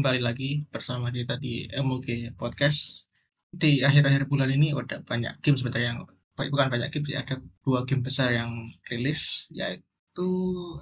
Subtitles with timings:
[0.00, 3.04] kembali lagi bersama kita di MOG Podcast.
[3.52, 6.00] Di akhir-akhir bulan ini udah banyak game sebenarnya yang
[6.32, 8.48] bukan banyak game ada dua game besar yang
[8.88, 10.28] rilis yaitu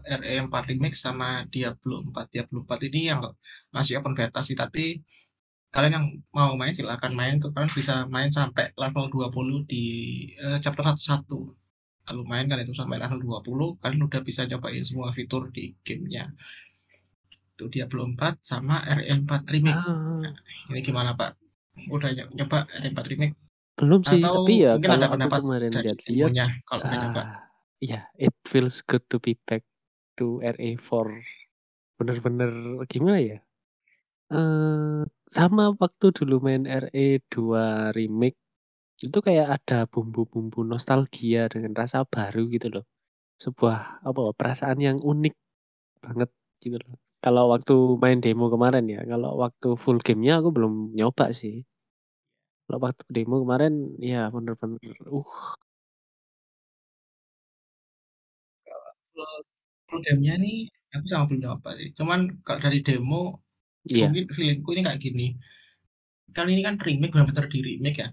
[0.06, 2.30] RE4 Remix sama Diablo 4.
[2.30, 3.18] Diablo 4 ini yang
[3.74, 5.02] masih open beta sih, tapi
[5.74, 9.82] kalian yang mau main silahkan main tuh kalian bisa main sampai level 20 di
[10.46, 11.26] uh, chapter 11
[12.06, 16.30] kalau main kan itu sampai level 20 kalian udah bisa cobain semua fitur di gamenya
[17.58, 19.82] itu Diablo 4 sama RE4 Remake.
[19.82, 20.22] Ah.
[20.22, 20.34] Nah,
[20.70, 21.34] ini gimana Pak?
[21.90, 23.34] Udah nyoba RE4 Remake?
[23.74, 26.30] Belum sih, Atau tapi ya mungkin kalau ada pendapat kemarin lihat-lihat,
[26.70, 27.22] kalau uh, nyoba.
[27.82, 29.66] Iya, it feels good to be back
[30.14, 31.06] to RE4.
[31.98, 32.50] Bener-bener
[32.86, 33.38] gimana ya?
[34.30, 37.34] Uh, sama waktu dulu main RE2
[37.90, 38.38] Remake
[39.02, 42.84] itu kayak ada bumbu-bumbu nostalgia dengan rasa baru gitu loh.
[43.42, 45.34] Sebuah apa perasaan yang unik
[46.02, 46.30] banget
[46.62, 46.98] gitu loh.
[47.24, 51.66] Kalau waktu main demo kemarin ya, kalau waktu full gamenya aku belum nyoba sih.
[52.64, 55.26] Kalau waktu demo kemarin ya bener-bener uh.
[59.10, 59.36] Kalau
[59.90, 60.56] full gamenya nih
[60.94, 61.88] aku sama belum nyoba sih.
[61.98, 63.42] Cuman kalau dari demo
[63.90, 64.06] yeah.
[64.06, 65.26] mungkin feelingku ini kayak gini.
[66.36, 68.08] Kali ini kan remake benar-benar di remake ya.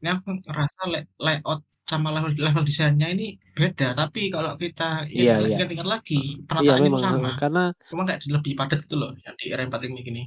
[0.00, 0.80] Ini aku ngerasa
[1.20, 5.72] layout sama level level desainnya ini beda tapi kalau kita iya, ingat, iya.
[5.72, 7.32] ingat, lagi penataannya iya, itu sama.
[7.40, 10.00] karena cuma kayak lebih padat gitu loh yang di R4 ini.
[10.04, 10.22] Gini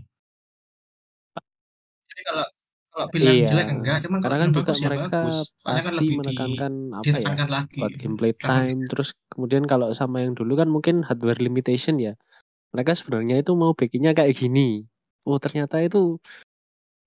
[2.12, 2.46] jadi kalau
[2.92, 5.38] kalau bilang iya, jelek enggak cuman karena kan juga bagus ya mereka bagus.
[5.64, 7.80] Pasti kan lebih menekankan di, apa ya lagi.
[7.80, 8.80] buat gameplay time.
[8.92, 12.20] terus kemudian kalau sama yang dulu kan mungkin hardware limitation ya.
[12.76, 14.84] Mereka sebenarnya itu mau bikinnya kayak gini.
[15.24, 16.20] Oh ternyata itu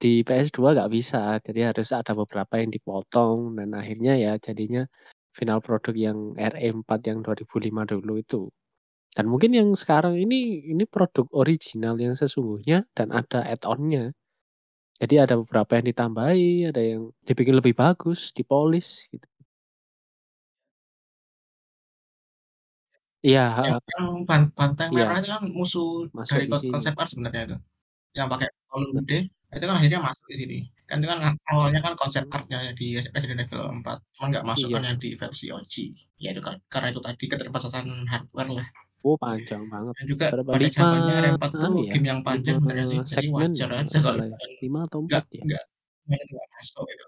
[0.05, 4.85] di PS2 nggak bisa, jadi harus ada beberapa yang dipotong dan akhirnya ya jadinya
[5.33, 8.53] final produk yang RE4 yang 2005 dulu itu.
[9.17, 14.13] Dan mungkin yang sekarang ini ini produk original yang sesungguhnya dan ada add-on-nya.
[15.01, 19.25] Jadi ada beberapa yang ditambahi, ada yang dibikin lebih bagus, dipolis gitu.
[23.25, 24.07] Iya, yang, yang
[24.53, 25.09] banteng iya.
[25.09, 27.57] merah itu kan musuh Masuk dari konsep art sebenarnya itu.
[28.13, 31.95] Yang pakai kolom gede itu kan akhirnya masuk di sini kan itu kan awalnya kan
[31.97, 34.75] konsep artnya di Resident Evil 4 cuma nggak masuk iya.
[34.77, 35.75] kan yang di versi OG
[36.21, 38.69] ya itu kan karena itu tadi keterbatasan hardware lah
[39.05, 39.93] Oh panjang banget.
[40.01, 41.93] Dan juga Berapa pada zamannya R4 tuh ya?
[41.93, 42.99] game yang panjang sebenarnya sih.
[43.05, 44.37] Jadi wajar ya, aja kalau ya.
[44.65, 45.43] lima atau empat ya.
[45.45, 45.65] Enggak,
[46.09, 47.07] enggak masuk gitu.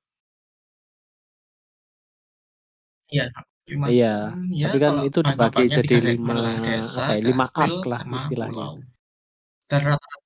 [3.17, 3.25] Iya,
[3.73, 3.85] lima.
[3.89, 4.15] Iya,
[4.53, 8.67] ya, tapi kan itu dibagi jadi lima desa, apa ya, lima arc lah istilahnya.
[9.73, 10.26] Dan rata-rata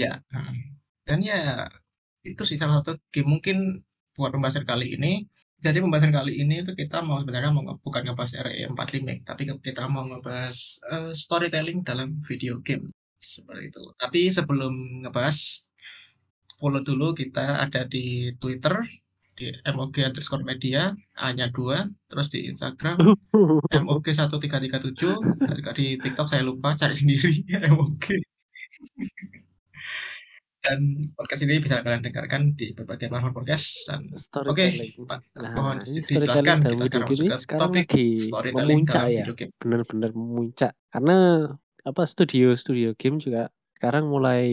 [0.00, 0.12] Ya,
[1.04, 1.68] dan ya
[2.24, 3.56] itu sih salah satu game mungkin
[4.16, 5.28] buat pembahasan kali ini.
[5.60, 9.92] Jadi pembahasan kali ini itu kita mau sebenarnya mau bukan ngebahas RE4 Remake, tapi kita
[9.92, 10.56] mau ngebahas
[10.88, 12.88] uh, storytelling dalam video game
[13.20, 13.82] seperti itu.
[14.00, 15.36] Tapi sebelum ngebahas,
[16.56, 18.80] follow dulu kita ada di Twitter
[19.40, 23.00] di MOG underscore media hanya dua terus di Instagram
[23.88, 27.32] MOG 1337 di TikTok saya lupa cari sendiri
[27.72, 28.04] MOG
[30.60, 34.00] dan podcast ini bisa kalian dengarkan di berbagai platform podcast dan
[34.44, 37.88] oke okay, Pak nah, mohon dijelaskan kita sekarang masuk ke topik
[38.20, 39.24] storytelling dalam ya.
[39.24, 39.52] video game.
[39.56, 40.72] Benar-benar memuncak.
[40.92, 41.48] Karena
[41.80, 43.48] apa studio-studio game juga
[43.80, 44.52] sekarang mulai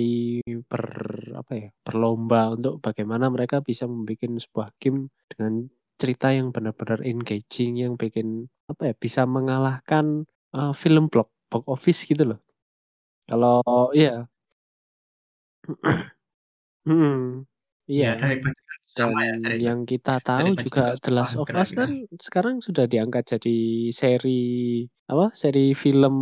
[0.72, 0.88] ber
[1.36, 5.68] apa ya berlomba untuk bagaimana mereka bisa membuat sebuah game dengan
[6.00, 10.24] cerita yang benar-benar engaging yang bikin apa ya bisa mengalahkan
[10.56, 12.40] uh, film block box office gitu loh.
[13.28, 14.24] Kalau iya
[16.88, 17.44] Hmm,
[17.92, 18.16] iya.
[18.16, 18.24] iya.
[18.24, 18.36] dari
[18.98, 23.38] Dan ya, dari yang kita tahu juga The Last of Us kan sekarang sudah diangkat
[23.38, 23.58] jadi
[23.94, 26.16] seri apa, seri film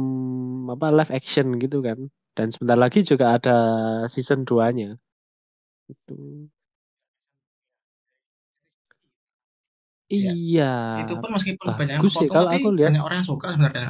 [0.67, 2.09] apa, live action gitu kan.
[2.35, 3.57] Dan sebentar lagi juga ada
[4.11, 4.97] season 2-nya.
[5.87, 6.49] Itu.
[10.11, 10.31] Iya.
[10.35, 10.73] Iya,
[11.08, 12.91] Itu pun meskipun banyak yang bagus sih kalau aku lihat.
[12.93, 13.90] banyak orang yang suka sebenarnya.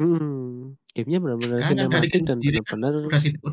[0.00, 0.79] Hmm.
[0.90, 2.94] Gamenya benar-benar kan sinematik dan benar-benar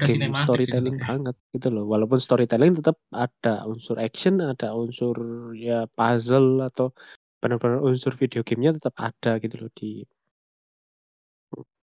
[0.01, 1.85] game storytelling banget gitu loh.
[1.85, 5.13] Walaupun storytelling tetap ada unsur action, ada unsur
[5.53, 6.89] ya puzzle atau
[7.37, 10.01] benar-benar unsur video gamenya tetap ada gitu loh di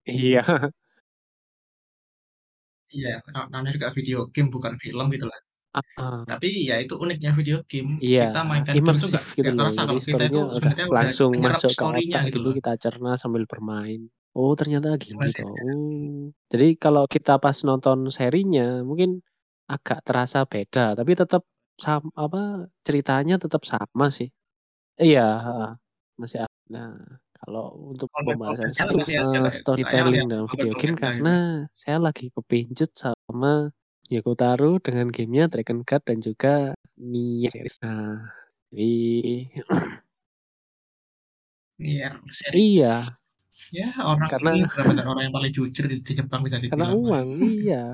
[0.07, 0.43] Iya.
[2.93, 5.41] Iya, namanya juga video game bukan film gitu lah.
[5.73, 7.97] Uh, Tapi ya itu uniknya video game.
[7.97, 11.71] Iya, kita mainkan game tuh gak, gitu gak terasa kalau kita itu sebenarnya langsung masuk
[11.73, 14.13] ke otak gitu, gitu kita cerna sambil bermain.
[14.33, 15.45] Oh ternyata gini toh.
[15.45, 16.33] Oh.
[16.49, 19.21] Jadi kalau kita pas nonton serinya mungkin
[19.69, 21.45] agak terasa beda, tapi tetap
[21.77, 24.33] sama apa ceritanya tetap sama sih.
[24.97, 25.25] Iya,
[26.17, 26.97] masih Nah,
[27.37, 31.03] kalau untuk Konflik pembahasan ada uh, storytelling ada dalam video game gitu.
[31.05, 33.69] karena saya lagi kepincut sama
[34.09, 37.77] Yoko Taro dengan gamenya Dragon Guard dan juga Nier series.
[37.85, 38.25] Nah,
[38.73, 38.93] jadi
[41.77, 42.63] Nier series.
[42.63, 42.95] iya,
[43.73, 47.01] Ya orang Karena ini benar-benar orang yang paling jujur di, di Jepang bisa karena dibilang.
[47.01, 47.85] uang, iya.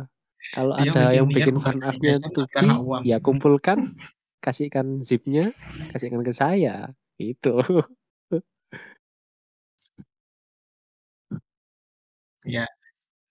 [0.55, 3.03] Kalau Dia ada yang bikin fan karena art-nya passion, tapi 2K, karena uang.
[3.07, 3.79] ya kumpulkan,
[4.45, 5.45] kasihkan zip-nya,
[5.95, 6.75] kasihkan ke saya.
[7.19, 7.55] Gitu.
[12.47, 12.65] Ya.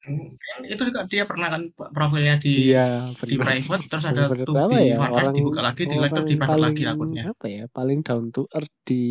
[0.05, 1.61] Hmm, kan itu juga dia pernah kan
[1.91, 6.25] profilnya di Iya, di private terus ada tuh di ya, orang dibuka lagi, di orang
[6.29, 7.23] di private lagi akunnya.
[7.33, 9.03] apa ya, paling down to earth di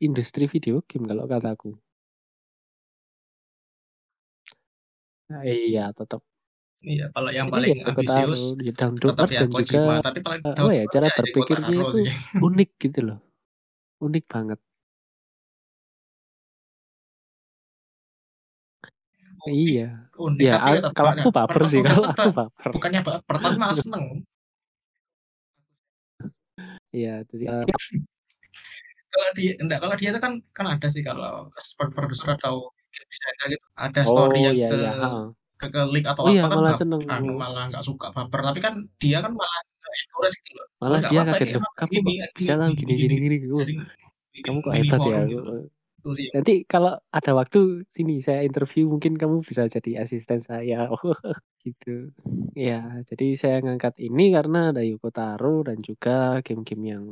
[0.00, 1.76] industri video game kalau kataku.
[5.42, 6.22] Iya, tetap.
[6.84, 10.40] Iya, kalau yang paling ya ambisius down to tetap ya dan juga Kojima, tapi paling
[10.44, 12.06] uh, to ya, cara ya berpikirnya itu sih.
[12.46, 13.18] unik gitu loh.
[14.04, 14.60] Unik banget.
[19.48, 19.88] Unik, Iya.
[20.12, 22.70] unik Ya, tapi ya a- kalau aku baper sih, udah kalau aku baper.
[22.76, 24.04] Bukannya baper, tapi malah seneng.
[26.92, 27.64] Iya, jadi uh,
[29.14, 31.46] Kalau dia enggak, kalau dia itu kan kan ada sih kalau
[31.94, 32.73] produser atau
[33.10, 35.26] designer gitu, ada story oh yang ya ke ya, heeh.
[35.60, 37.02] ke, ke leak atau Oh iya, apa kan malah bap, seneng.
[37.08, 39.60] anu, malah nggak suka baper, tapi kan dia kan malah
[40.02, 40.66] encourage gitu loh.
[40.82, 42.72] Oh Malah nggak dia apa-apa kaget ini loh, emang kamu kok kayak bisa gini, tahu
[42.74, 43.14] gini, gini gini.
[43.20, 43.52] gini gini.
[43.54, 43.74] Wah, Jadi
[44.34, 45.04] bikin kamu kok mini hebat ya.
[45.04, 45.54] forum gitu.
[46.00, 46.28] Itu sih.
[46.36, 50.90] Nanti kalau ada waktu sini saya interview mungkin kamu bisa jadi asisten saya.
[51.64, 52.12] gitu.
[52.56, 57.04] Ya, jadi saya ngangkat ini karena ada Yoko Taro dan juga game-game yang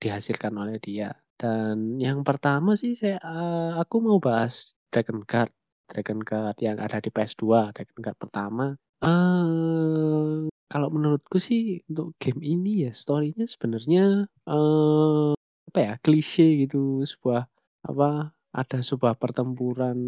[0.00, 1.12] dihasilkan oleh dia.
[1.36, 5.52] Dan yang pertama sih saya uh, aku mau bahas Dragon Guard.
[5.92, 8.66] Dragon Guard yang ada di PS2, Dragon Guard pertama.
[9.04, 15.36] Uh, kalau menurutku sih untuk game ini ya story-nya sebenarnya uh,
[15.68, 17.44] apa ya klise gitu sebuah
[17.86, 19.98] apa ada sebuah pertempuran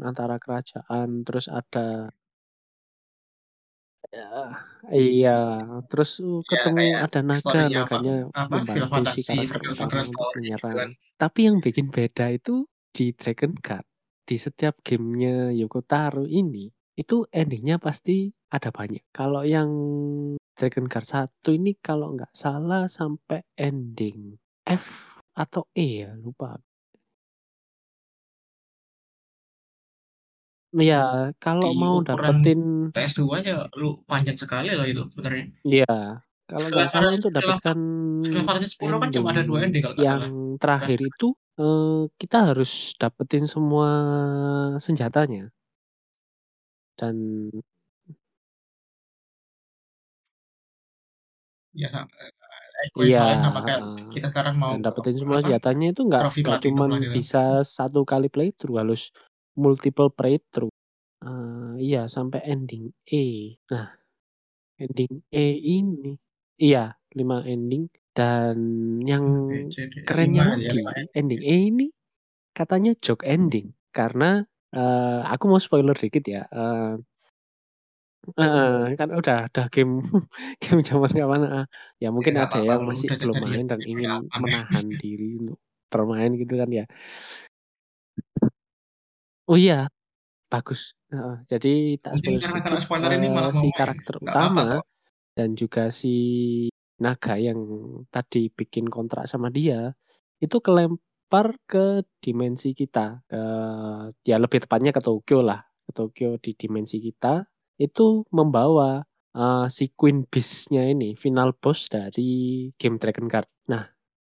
[0.00, 2.08] antara kerajaan terus ada
[4.14, 4.30] ya,
[4.94, 5.38] iya
[5.90, 8.16] terus uh, Ya ketemu kayak ada naga naganya
[8.46, 10.90] membantu si karakter utama story gitu menyerang kan.
[11.18, 12.64] tapi yang bikin beda itu
[12.94, 13.84] di Dragon Guard
[14.26, 16.66] di setiap gamenya Yoko Taro ini
[16.98, 19.70] itu endingnya pasti ada banyak kalau yang
[20.58, 24.34] Dragon Guard 1 ini kalau nggak salah sampai ending
[24.66, 26.58] F atau E ya lupa
[30.76, 35.44] Iya, kalau Di mau dapetin PS2 aja lu panjang sekali loh itu sebenarnya.
[35.64, 37.78] Iya, kalau nggak salah Final dapatkan
[38.28, 40.22] Final Fantasy 10 kan cuma ada dua ending kalau yang
[40.60, 41.08] terakhir PS2.
[41.08, 41.28] itu
[41.60, 42.70] eh, kita harus
[43.00, 43.88] dapetin semua
[44.86, 45.52] senjatanya.
[46.98, 47.16] Dan
[51.76, 52.08] Ya sama
[53.04, 54.08] iya, equivalent sama kayak heeh.
[54.14, 56.98] kita sekarang mau dan dapetin semua apa, senjatanya itu nggak trofi nggak platinum cuman lah
[57.04, 57.12] gitu.
[57.16, 57.42] bisa
[57.76, 59.02] satu kali playthrough, harus
[59.62, 60.72] multiple playthrough.
[61.24, 63.24] Eh, iya, sampai ending E.
[63.72, 63.88] Nah,
[64.80, 66.12] ending E ini
[66.60, 67.84] iya, 5 ending
[68.16, 68.56] dan
[69.04, 71.12] yang A, B, C, D, kerennya 5 ya, lagi 5 ending.
[71.20, 71.86] ending E ini
[72.56, 74.40] katanya joke ending karena
[74.72, 76.48] eh, aku mau spoiler dikit ya.
[76.48, 76.92] Eh,
[78.40, 80.00] eh, kan udah udah game
[80.64, 81.66] game zaman kapan ah.
[82.00, 84.40] ya Ya mungkin nggak ada yang masih belum main dan ya ingin apa-apa.
[84.40, 85.60] menahan diri untuk
[85.92, 86.84] bermain gitu kan ya.
[89.46, 89.86] Oh iya,
[90.50, 90.96] bagus.
[91.12, 94.82] Heeh, jadi tak spoiler sedikit spoiler ini eh, malah mau si karakter utama
[95.38, 96.16] dan juga si
[97.00, 97.60] naga yang
[98.08, 99.92] tadi bikin kontrak sama dia
[100.40, 103.24] itu kelempar ke dimensi kita.
[103.28, 103.42] Ke
[104.24, 105.60] ya lebih tepatnya ke Tokyo lah.
[105.88, 107.44] Ke Tokyo di dimensi kita.
[107.76, 109.04] Itu membawa
[109.36, 113.48] eh, si Queen Beast-nya ini final boss dari game Dragon Guard.
[113.72, 113.84] Nah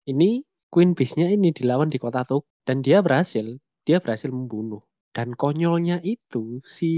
[0.06, 3.58] ini Queen Beast-nya ini dilawan di kota Tokyo dan dia berhasil.
[3.86, 4.82] Dia berhasil membunuh.
[5.14, 6.92] Dan konyolnya itu si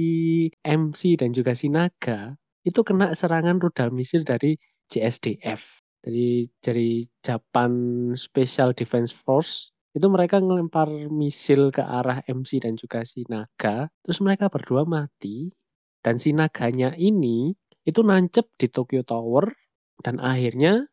[0.66, 2.34] MC dan juga si naga
[2.66, 4.58] itu kena serangan rudal misil dari
[4.88, 5.84] JSDF.
[6.02, 7.72] Jadi dari Japan
[8.14, 14.22] Special Defense Force itu mereka ngelempar misil ke arah MC dan juga si naga, terus
[14.22, 15.50] mereka berdua mati.
[15.98, 17.50] Dan si naganya ini
[17.82, 19.50] itu nancep di Tokyo Tower.
[19.98, 20.86] Dan akhirnya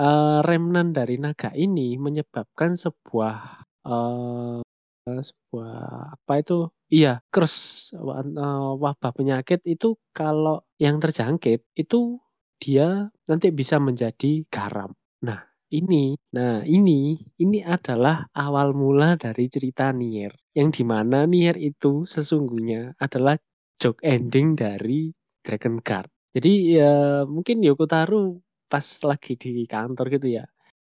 [0.00, 3.36] eh, remnan dari naga ini menyebabkan sebuah
[3.84, 4.58] eh,
[5.06, 5.74] sebuah
[6.16, 6.58] apa itu?
[6.88, 9.60] Iya curse eh, wabah penyakit.
[9.68, 12.16] Itu kalau yang terjangkit itu
[12.60, 14.92] dia nanti bisa menjadi garam.
[15.24, 15.40] Nah,
[15.72, 20.32] ini, nah ini, ini adalah awal mula dari cerita Nier.
[20.54, 23.36] Yang di mana Nier itu sesungguhnya adalah
[23.76, 25.12] joke ending dari
[25.44, 26.08] Dragon Guard.
[26.36, 30.44] Jadi ya mungkin Yoko Taro pas lagi di kantor gitu ya,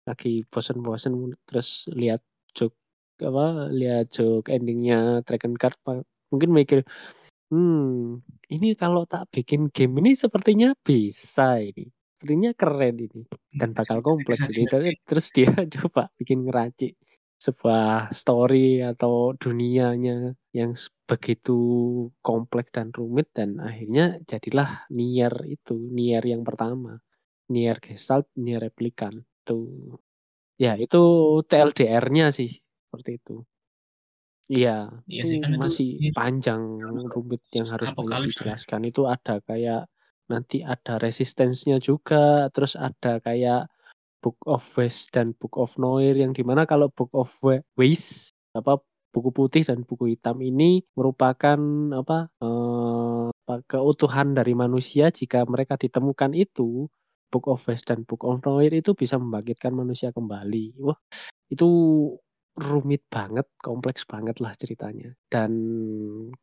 [0.08, 2.24] lagi bosen-bosen terus lihat
[2.56, 2.78] joke
[3.20, 5.76] apa, lihat joke ending-nya Dragon Card
[6.32, 6.82] mungkin mikir,
[7.54, 8.18] "Hmm,
[8.50, 11.86] ini kalau tak bikin game ini sepertinya bisa ini,
[12.18, 13.22] sepertinya keren ini
[13.54, 14.66] dan bakal kompleks ini."
[15.06, 16.98] Terus dia coba bikin ngeracik
[17.38, 20.74] sebuah story atau dunianya yang
[21.06, 21.54] begitu
[22.26, 26.98] kompleks dan rumit dan akhirnya jadilah Nier itu, Nier yang pertama.
[27.54, 30.00] Nier Gestalt, Nier Replicant, tuh.
[30.58, 30.98] Ya itu
[31.50, 32.50] TLDR-nya sih,
[32.88, 33.44] seperti itu.
[34.52, 36.12] Iya, Iya sih, kan itu masih iya.
[36.12, 36.62] panjang,
[37.12, 38.82] rumit yang harus banyak dijelaskan.
[38.84, 39.88] Itu ada kayak
[40.28, 43.72] nanti ada resistance-nya juga, terus ada kayak
[44.24, 47.32] Book of Waste dan Book of Noir yang di mana kalau Book of
[47.76, 48.80] Waste apa
[49.14, 51.60] buku putih dan buku hitam ini merupakan
[51.94, 53.28] apa eh,
[53.68, 56.88] keutuhan dari manusia jika mereka ditemukan itu
[57.28, 60.80] Book of Waste dan Book of Noir itu bisa membangkitkan manusia kembali.
[60.80, 60.98] Wah,
[61.52, 61.68] itu
[62.58, 65.10] rumit banget, kompleks banget lah ceritanya.
[65.26, 65.52] Dan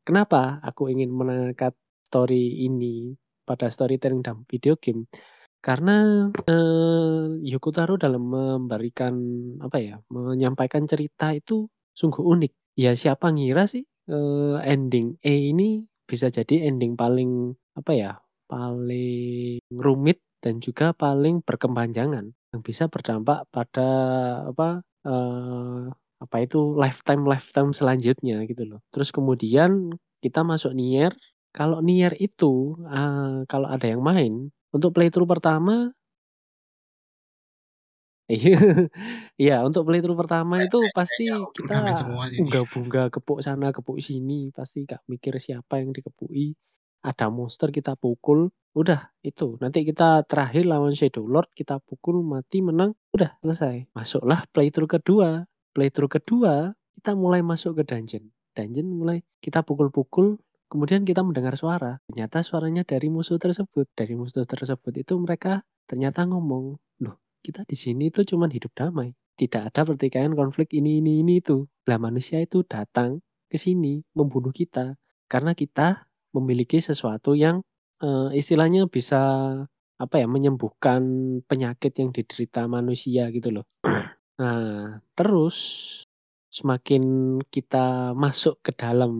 [0.02, 3.14] kenapa aku ingin mengangkat story ini
[3.46, 5.06] pada storytelling dalam video game?
[5.60, 9.14] Karena eh, Yoko Taro dalam memberikan
[9.60, 12.52] apa ya, menyampaikan cerita itu sungguh unik.
[12.80, 18.12] Ya siapa ngira sih eh, ending E ini bisa jadi ending paling apa ya,
[18.50, 23.88] paling rumit dan juga paling berkepanjangan yang bisa berdampak pada
[24.50, 24.82] apa
[26.40, 28.80] apa itu lifetime lifetime selanjutnya gitu loh.
[28.88, 29.92] Terus kemudian
[30.24, 31.12] kita masuk Nier.
[31.52, 35.92] Kalau Nier itu uh, kalau ada yang main untuk playthrough pertama
[38.30, 38.56] Iya,
[39.68, 41.76] untuk playthrough pertama itu pasti kita
[42.38, 46.54] unggah-bunga kepuk sana kepuk sini, pasti gak mikir siapa yang dikepuki.
[47.02, 49.58] Ada monster kita pukul, udah itu.
[49.58, 53.90] Nanti kita terakhir lawan Shadow Lord, kita pukul mati menang, udah selesai.
[53.98, 55.42] Masuklah playthrough kedua.
[55.70, 58.26] Playthrough kedua, kita mulai masuk ke dungeon.
[58.52, 60.36] Dungeon mulai kita pukul-pukul,
[60.66, 62.02] kemudian kita mendengar suara.
[62.10, 63.86] Ternyata suaranya dari musuh tersebut.
[63.94, 69.14] Dari musuh tersebut itu mereka ternyata ngomong, loh kita di sini itu cuma hidup damai.
[69.38, 71.64] Tidak ada pertikaian konflik ini, ini, ini itu.
[71.88, 74.98] Lah manusia itu datang ke sini membunuh kita.
[75.30, 76.04] Karena kita
[76.36, 77.64] memiliki sesuatu yang
[78.04, 79.54] uh, istilahnya bisa
[80.00, 81.02] apa ya menyembuhkan
[81.44, 83.64] penyakit yang diderita manusia gitu loh.
[84.40, 85.56] Nah, terus
[86.48, 87.04] semakin
[87.52, 89.12] kita masuk ke dalam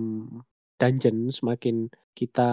[0.80, 2.50] dungeon, semakin kita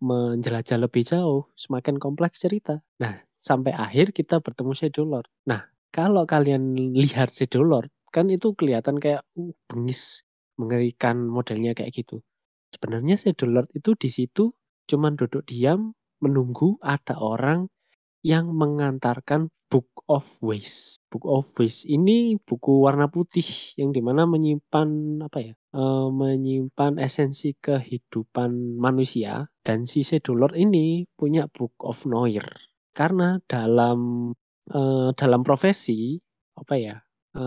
[0.00, 2.80] menjelajah lebih jauh, semakin kompleks cerita.
[3.00, 5.28] Nah, sampai akhir kita bertemu Shadow Lord.
[5.44, 10.24] Nah, kalau kalian lihat Shadow Lord, kan itu kelihatan kayak uh, bengis,
[10.56, 12.24] mengerikan modelnya kayak gitu.
[12.72, 17.68] Sebenarnya Shadow Lord itu di situ cuman duduk diam menunggu ada orang
[18.24, 20.96] yang mengantarkan Book of Ways.
[21.12, 23.44] Book of Ways ini buku warna putih
[23.76, 25.54] yang di mana menyimpan apa ya?
[25.76, 32.48] E, menyimpan esensi kehidupan manusia dan si Sedulur ini punya Book of Noir.
[32.96, 34.32] Karena dalam
[34.72, 34.80] e,
[35.12, 36.16] dalam profesi
[36.56, 36.96] apa ya?
[37.36, 37.44] E,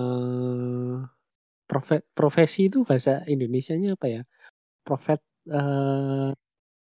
[1.68, 4.22] profe, profesi itu bahasa Indonesianya apa ya?
[4.86, 5.20] Profet
[5.52, 6.32] uh,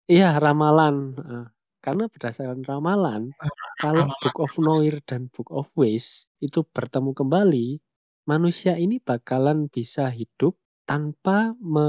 [0.07, 1.17] iya ramalan.
[1.17, 1.47] Uh,
[1.87, 3.31] karena berdasarkan ramalan,
[3.79, 7.79] kalau Book of Noir dan Book of Ways itu bertemu kembali,
[8.27, 11.89] manusia ini bakalan bisa hidup tanpa me,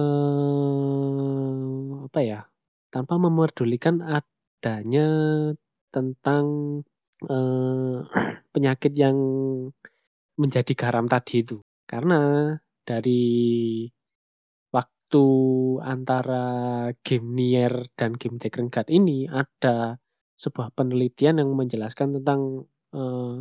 [2.06, 2.46] apa ya,
[2.94, 5.10] tanpa memerdulikan adanya
[5.90, 6.46] tentang
[7.26, 7.98] eh,
[8.54, 9.18] penyakit yang
[10.38, 11.58] menjadi garam tadi itu.
[11.90, 12.54] Karena
[12.86, 13.26] dari
[15.08, 15.28] waktu
[15.88, 16.44] antara
[17.00, 19.96] game Nier dan game Tekken God ini ada
[20.36, 23.40] sebuah penelitian yang menjelaskan tentang uh,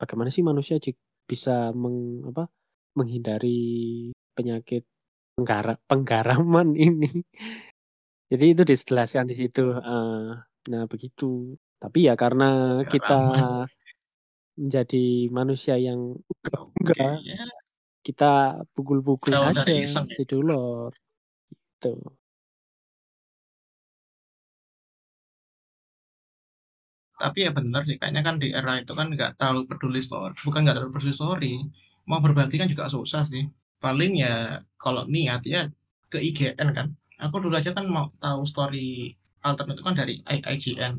[0.00, 0.80] bagaimana sih manusia
[1.28, 2.48] bisa meng, apa,
[2.96, 4.88] menghindari penyakit
[5.36, 7.12] penggara, penggaraman ini.
[8.32, 9.68] Jadi itu dijelaskan di situ.
[9.68, 10.32] Uh,
[10.72, 11.60] nah begitu.
[11.76, 13.20] Tapi ya karena kita
[14.56, 16.16] menjadi manusia yang
[16.80, 17.36] enggak, ya
[18.02, 20.90] kita pukul-pukul saja si Dulor.
[21.50, 21.94] Gitu.
[27.22, 30.66] Tapi ya benar sih, kayaknya kan di era itu kan nggak terlalu peduli story, bukan
[30.66, 31.54] nggak terlalu peduli story,
[32.10, 33.46] mau berbagi kan juga susah sih.
[33.78, 35.70] Paling ya kalau niat ya
[36.10, 36.86] ke IGN kan.
[37.22, 40.92] Aku dulu aja kan mau tahu story alternate itu kan dari IGN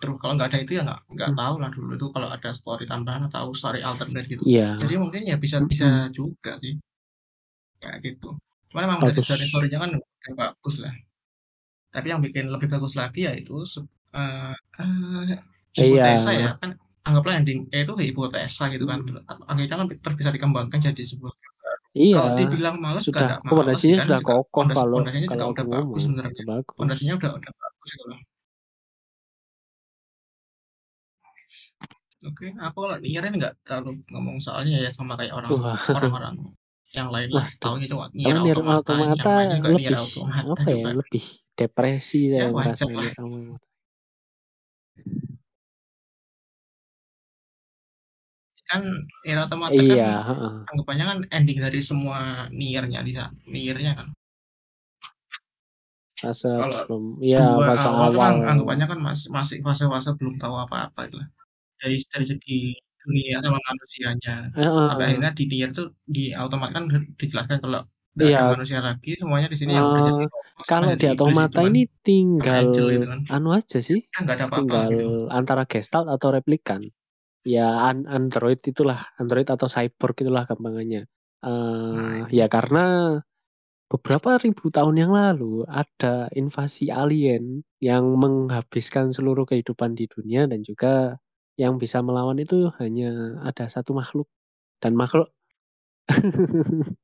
[0.00, 1.40] terus Kalau nggak ada itu ya nggak nggak hmm.
[1.40, 4.44] tahu lah dulu itu kalau ada story tambahan atau story alternate gitu.
[4.44, 4.76] Yeah.
[4.76, 6.76] Jadi mungkin ya bisa bisa juga sih
[7.80, 8.36] kayak gitu.
[8.72, 9.90] Cuman memang dari, dari storynya kan
[10.36, 10.92] bagus lah.
[11.92, 15.22] Tapi yang bikin lebih bagus lagi ya itu uh, uh,
[15.72, 16.52] hipotesa iya.
[16.52, 16.76] ya kan
[17.06, 19.00] anggaplah ending E itu hipotesa gitu kan.
[19.08, 19.48] Hmm.
[19.48, 21.32] Akhirnya kan terus bisa dikembangkan jadi sebuah
[21.96, 25.46] Iya, Kalau dibilang males sudah nggak males sih pondasinya kan sudah kokoh kalau pondasinya kalau
[25.56, 26.44] udah bagus sebenarnya.
[26.76, 28.20] Pondasinya udah udah bagus gitu loh.
[32.26, 35.78] Oke, aku kalau Nier ini nggak terlalu ngomong soalnya ya sama kayak orang Wah.
[35.94, 36.34] orang-orang
[36.96, 37.46] yang lain lah.
[37.46, 37.60] Waduh.
[37.62, 40.74] Taunya cuma Nier Kalau Nier Automata, yang Automata mainnya juga Nier lebih Automata apa ya,
[40.74, 40.90] juga.
[40.96, 41.24] lebih
[41.54, 42.90] depresi Ya saya wajar merasa lah.
[42.96, 43.64] Nier Automata.
[48.66, 48.82] Kan
[49.22, 50.54] Nier Automata Iya, kan heeh.
[50.72, 52.18] anggapannya kan ending dari semua
[52.50, 53.12] Nier-nya di
[53.46, 54.15] Nier-nya kan.
[56.20, 58.40] Fase Kalau belum dua fase awal kan awal.
[58.50, 61.28] anggapannya kan masih masih fase-fase belum tahu apa-apa gitu lah.
[61.80, 62.54] Dari dari segi
[63.04, 64.32] dunia sama manusianya.
[64.88, 65.16] Sampai Heeh.
[65.16, 66.84] akhirnya di Nier tuh di Automata kan
[67.20, 67.80] dijelaskan kalau
[68.22, 68.40] ada Iya.
[68.52, 71.58] manusia lagi, semuanya di sini yang udah jadi Eee, robot sama kalau jadi di Automata
[71.58, 71.68] kan.
[71.68, 71.90] ini
[72.40, 73.20] Sama tinggal gitu kan.
[73.34, 75.04] anu aja sih, Kan ada apa-apa tinggal gitu.
[75.38, 76.82] antara Gestalt atau Replikan.
[77.46, 81.02] Ya an android itulah, android atau cyborg itulah gampangannya.
[81.90, 82.36] Nah, Eee, itu.
[82.38, 82.80] ya karena
[83.86, 90.66] beberapa ribu tahun yang lalu ada invasi alien yang menghabiskan seluruh kehidupan di dunia dan
[90.66, 91.16] juga
[91.56, 94.28] yang bisa melawan itu hanya ada satu makhluk
[94.82, 95.30] dan makhluk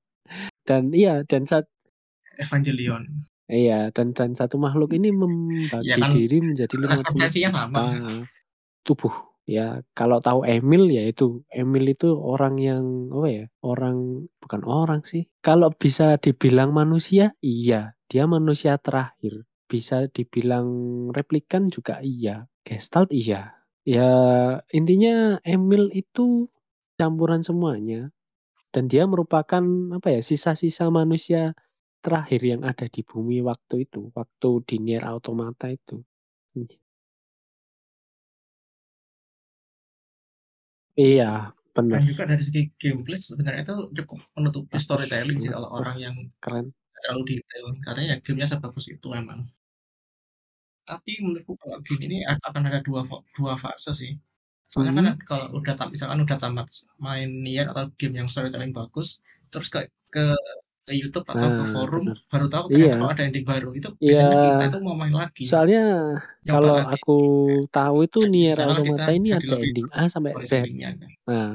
[0.69, 1.67] dan iya dan sat
[2.41, 3.29] Evangelion.
[3.53, 7.77] Iya, dan dan satu makhluk ini membagi Ya kan diri menjadi 50 referensinya sama.
[7.77, 7.85] juta
[8.83, 9.15] tubuh.
[9.47, 15.01] Ya, kalau tahu Emil ya itu, Emil itu orang yang apa ya, orang bukan orang
[15.03, 15.27] sih.
[15.43, 19.43] Kalau bisa dibilang manusia, iya, dia manusia terakhir.
[19.67, 20.69] Bisa dibilang
[21.11, 23.51] replikan juga iya, Gestalt iya.
[23.83, 24.11] Ya
[24.71, 26.47] intinya Emil itu
[26.95, 28.15] campuran semuanya
[28.75, 29.65] dan dia merupakan
[29.97, 31.55] apa ya, sisa-sisa manusia
[32.05, 36.03] terakhir yang ada di bumi waktu itu, waktu di Nier Automata itu.
[40.97, 41.97] Iya bener.
[42.01, 46.67] Dan juga dari segi gameplay sebenarnya itu cukup menutupi storytelling sih kalau orang yang keren.
[47.03, 47.67] terlalu detail.
[47.87, 49.41] Karena ya gamenya sebagus itu memang.
[50.89, 53.01] Tapi menurutku kalau game ini akan ada dua
[53.39, 54.13] dua fase sih.
[54.71, 55.19] Soalnya kan Mhm.
[55.29, 56.67] kalau udah misalkan udah tamat
[57.07, 59.09] main Nier atau game yang storytelling bagus,
[59.53, 59.81] terus ke
[60.15, 60.25] ke
[60.91, 62.19] YouTube atau ke Nah, forum bener.
[62.33, 62.93] baru tahu ternyata Iya.
[62.99, 63.69] kalau ada ending baru.
[63.79, 65.43] Itu Iya, biasanya kita itu mau main lagi.
[65.47, 65.83] soalnya
[66.43, 66.91] Nyoba kalau lagi.
[66.99, 67.13] aku
[67.71, 70.51] tahu itu Jadi di Nier Automata ini ada ending A sampai Z.
[70.67, 71.11] kan.
[71.31, 71.49] Nah,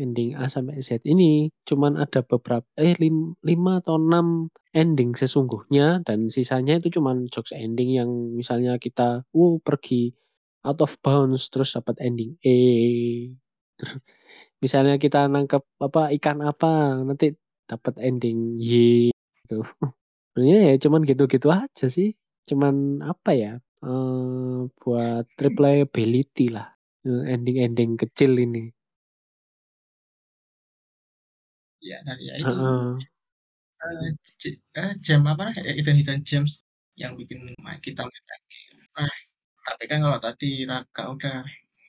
[0.00, 6.04] ending A sampai Z ini cuman ada beberapa eh lim 5 atau 6 ending sesungguhnya
[6.08, 8.10] dan sisanya itu cuman jokes ending yang
[8.40, 10.12] misalnya kita, uh, pergi
[10.66, 12.56] out of bounds terus dapat ending E.
[14.64, 17.34] Misalnya kita nangkep apa, ikan apa, nanti
[17.72, 19.10] dapat ending Y
[19.44, 19.62] gitu.
[20.34, 22.10] Sebenarnya ya cuman gitu-gitu aja sih.
[22.50, 23.52] Cuman apa ya,
[23.84, 26.68] eee, buat replayability lah,
[27.06, 28.72] eee, ending-ending kecil ini.
[31.82, 32.54] Ya, dan ya itu
[33.82, 34.08] eee,
[34.40, 34.42] c
[34.80, 36.64] eh, jam apa, hidden-hidden gems
[36.98, 37.40] yang bikin
[37.86, 38.60] kita main lagi.
[38.98, 39.12] Nah,
[39.68, 41.36] tapi kan kalau tadi Raka udah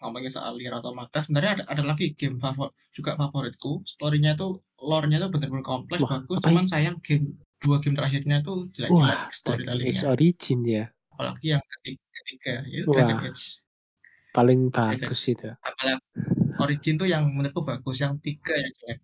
[0.04, 5.18] ngomongin soal Nier Automata, sebenarnya ada ada lagi game favor juga favoritku, story-nya tuh lore-nya
[5.24, 6.72] tuh bener-bener kompleks, Wah, bagus, cuman ini?
[6.72, 10.02] sayang game 2 game terakhirnya tuh jelek-jelek Dragon storytelling-nya.
[10.12, 10.86] Origin ya?
[11.16, 13.30] Apalagi yang keti ketiga, yaitu Dragon Wah.
[13.32, 13.46] Age.
[14.36, 15.48] Paling Dragon bagus itu.
[15.64, 16.04] apalagi
[16.60, 19.00] Origin tuh yang menurutku bagus, yang 3 yang jelek,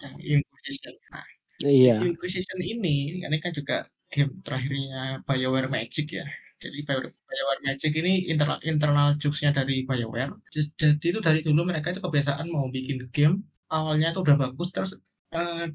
[0.00, 0.94] yang Inquisition.
[1.12, 1.26] Nah,
[1.60, 2.00] Iya.
[2.00, 6.24] Inquisition ini, ini kan juga game terakhirnya BioWare Magic ya.
[6.56, 10.40] Jadi BioWare BioWare Magic ini internal internal jokes-nya dari BioWare.
[10.48, 14.96] Jadi itu dari dulu mereka itu kebiasaan mau bikin game, awalnya tuh udah bagus terus,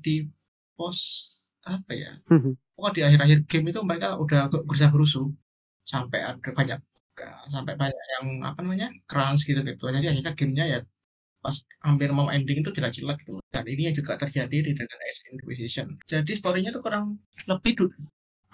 [0.05, 0.15] di
[0.77, 1.05] post
[1.65, 2.11] apa ya,
[2.75, 5.31] pokoknya di akhir-akhir game itu mereka udah gerusa-gerusu.
[5.87, 6.79] Sampai ada banyak
[7.51, 9.83] sampai banyak yang apa namanya, crunch gitu-gitu.
[9.95, 10.79] Jadi akhirnya gamenya ya
[11.43, 13.39] pas hampir mau ending itu jelek-jelek gitu.
[13.53, 15.87] Dan ini juga terjadi di Dragon Age Inquisition.
[16.09, 17.05] Jadi story-nya tuh kurang
[17.49, 17.85] lebih du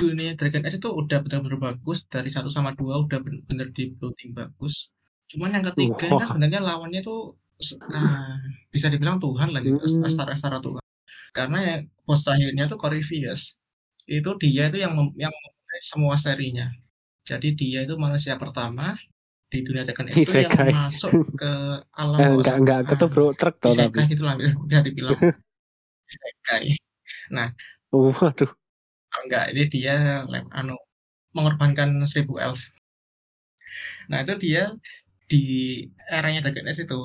[0.01, 4.91] dunia Dragon Age itu udah bener-bener bagus, dari 1 sama 2 udah bener-bener di-plotting bagus.
[5.31, 7.19] Cuman yang ketiga ini kan sebenarnya lawannya tuh
[7.61, 8.35] eee,
[8.73, 10.05] bisa dibilang Tuhan lah gitu, Hmm.
[10.09, 10.80] setara-setara Tuhan.
[11.37, 11.75] Karena ya
[12.07, 13.41] bos akhirnya tuh Corypheus.
[14.17, 16.67] Itu dia itu yang mem yang memulai semua serinya.
[17.29, 18.95] Jadi dia itu manusia pertama
[19.51, 21.51] di dunia Age itu yang masuk ke
[22.01, 23.99] alam Eh, enggak enggak Ah, ketubruk truk toh tapi.
[23.99, 25.19] isekai gitulah udah dibilang
[26.11, 26.67] isekai.
[27.35, 27.49] Nah
[27.91, 28.51] Waduh.
[29.19, 29.95] enggak, ini dia
[30.59, 30.75] anu,
[31.35, 32.61] mengorbankan 1000 elf.
[34.09, 34.63] Nah itu dia
[35.31, 35.43] di
[36.17, 36.99] eranya Dragon Age itu,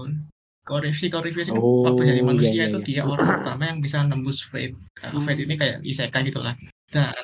[0.68, 2.87] Corypheus Corypheus ini waktu jadi Oh, iya manusia iya itu iya.
[2.88, 4.74] dia orang pertama yang bisa nembus fate.
[5.05, 6.55] Eee, fate ini kayak isekai gitulah.
[6.94, 7.14] Dan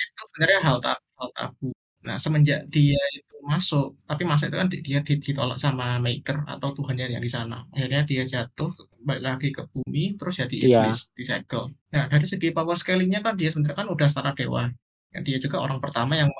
[0.00, 1.68] itu sebenarnya hal ta hal tabu
[2.06, 7.06] Nah, semenjak dia itu masuk, tapi masuk itu kan dia ditolak sama maker atau Tuhannya
[7.14, 7.56] yang di sana.
[7.76, 8.70] Akhirnya dia jatuh,
[9.06, 10.80] balik lagi ke bumi, terus jadi Iya.
[10.88, 11.64] iblis, disegel.
[11.92, 14.64] Nah, dari segi power scaling-nya kan dia sebenarnya kan udah setara dewa.
[15.12, 16.30] Dan dia juga orang pertama yang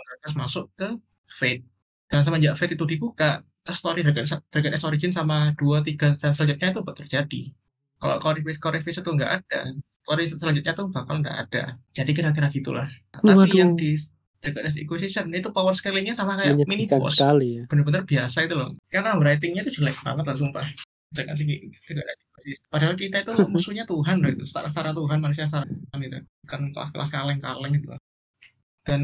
[0.40, 0.88] masuk ke
[1.38, 1.62] Fate.
[2.10, 6.68] Dan semenjak Fate itu dibuka, story Dragon, Dragon Age Origin sama 2, 3, dan selanjutnya
[6.70, 7.42] itu terjadi.
[8.00, 9.60] Kalau Corvus, Corvus itu nggak ada,
[10.04, 11.76] story selanjutnya tuh bakal nggak ada.
[11.92, 12.88] Jadi kira-kira gitulah.
[13.22, 13.94] Nah, tapi yang di
[14.40, 17.14] Dragon Age Inquisition itu power scaling-nya sama kayak mini boss.
[17.14, 17.62] sekali ya.
[17.68, 18.72] Bener-bener biasa itu loh.
[18.88, 20.66] Karena writing-nya itu jelek banget lah sumpah.
[21.12, 21.68] Dragon Age
[22.72, 24.48] Padahal kita itu musuhnya Tuhan loh itu.
[24.48, 26.18] Setara-setara Tuhan, manusia setara Tuhan itu.
[26.48, 27.92] Kan kelas-kelas kaleng-kaleng gitu.
[28.80, 29.02] Dan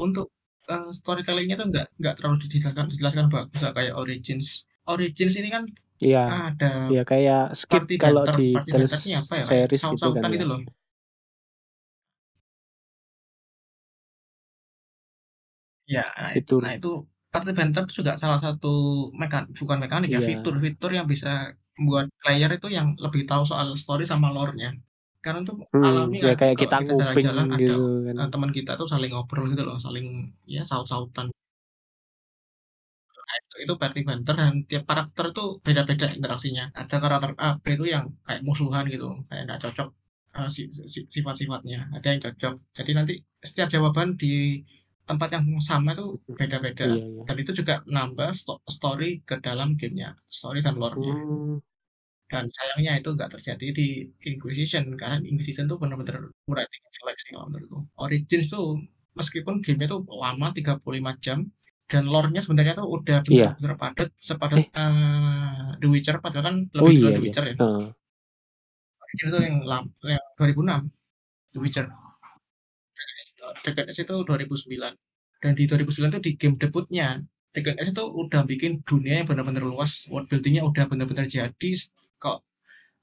[0.00, 0.32] untuk
[0.68, 4.46] uh, storytelling-nya tuh nggak nggak terlalu dijelaskan dijelaskan bagus kayak Origins.
[4.90, 5.64] Origins ini kan
[6.00, 6.18] Iya.
[6.48, 8.70] ada ya kayak skip party kalau banter, di party
[9.20, 9.44] apa ya?
[9.48, 10.36] series gitu kan saut-sautan ya.
[10.40, 10.60] itu loh.
[15.94, 16.88] Ya, nah itu, nah itu
[17.32, 18.66] party banter itu juga salah satu
[19.20, 20.28] mekan bukan mekanik ya, Iya.
[20.28, 21.28] fitur-fitur yang bisa
[21.78, 24.68] membuat player itu yang lebih tahu soal story sama lore-nya.
[25.24, 28.14] Karena itu Hmm, alami ya kan kayak kita kita jalan-jalan ada gitu kan.
[28.20, 30.06] uh, teman kita tuh saling ngobrol gitu loh, saling
[30.54, 31.26] ya saut-sautan.
[33.28, 36.64] Nah, itu, itu party banter dan tiap karakter tuh beda-beda interaksinya.
[36.80, 39.88] Ada karakter A, B itu yang kayak musuhan gitu, kayak nggak cocok
[40.38, 40.62] uh, si,
[40.94, 41.78] si, sifat-sifatnya.
[41.96, 42.54] Ada yang cocok.
[42.76, 43.14] Jadi nanti
[43.48, 44.32] setiap jawaban di
[45.08, 46.06] tempat yang sama itu
[46.38, 46.86] beda-beda.
[46.86, 47.22] Iya, iya.
[47.26, 51.14] Dan itu juga nambah sto story ke dalam gamenya, story dan lore-nya.
[51.14, 51.58] Hmm.
[52.30, 53.88] Dan sayangnya itu nggak terjadi di
[54.30, 57.78] Inquisition karena Inquisition tuh benar-benar writing jelek sih kalau menurutku.
[57.98, 58.78] Origins tuh
[59.18, 60.78] meskipun gamenya tuh lama 35
[61.18, 61.38] jam
[61.90, 63.58] dan lore-nya sebenarnya tuh udah Iya.
[63.58, 64.66] benar-benar padat sepadat Eh.
[64.78, 67.24] uh, The Witcher padahal kan Oh lebih dulu iya, The iya.
[67.26, 67.54] Witcher ya.
[67.58, 67.84] Heeh.
[69.02, 70.82] Origins tuh yang, lam, yang 2006
[71.50, 71.86] The Witcher.
[73.66, 74.94] Dragon Age itu 2009
[75.42, 77.18] dan di 2009 tuh di game debutnya
[77.50, 81.70] Dragon Age itu udah bikin dunia yang benar-benar luas world buildingnya udah benar-benar jadi
[82.20, 82.44] kok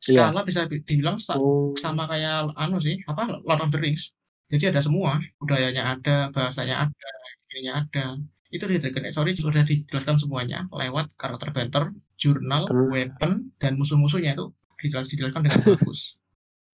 [0.05, 0.29] Iya.
[0.29, 1.73] skala bisa dibilang sa Oh.
[1.73, 4.13] sama kayak anu sih apa Lord of the Rings
[4.47, 7.09] jadi ada semua budayanya ada bahasanya ada
[7.49, 8.05] ininya ada
[8.47, 11.83] itu di Dragon Age Origins sudah dijelaskan semuanya lewat karakter banter
[12.15, 12.87] jurnal Bener.
[12.87, 16.21] weapon dan musuh-musuhnya itu dijelas dijelaskan dengan bagus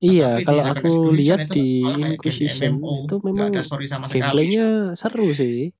[0.04, 4.20] Iya, Tapi kalau aku lihat itu di Inquisition MMO, itu memang ada story sama sekali.
[4.20, 4.68] gameplaynya
[5.00, 5.72] seru sih.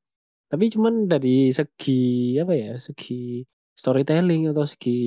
[0.48, 2.00] Tapi cuman dari segi
[2.40, 4.98] apa ya, segi storytelling atau segi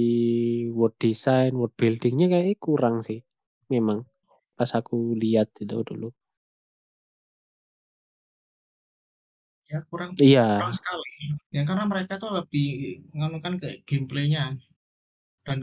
[0.74, 3.22] world design, world buildingnya kayak kurang sih.
[3.70, 4.02] Memang
[4.58, 6.10] pas aku lihat itu dulu.
[9.66, 10.62] Ya kurang Iya.
[10.62, 11.10] kurang sekali.
[11.50, 12.66] Ya karena mereka tuh lebih
[13.10, 14.54] nganukan ke gameplaynya
[15.42, 15.58] dan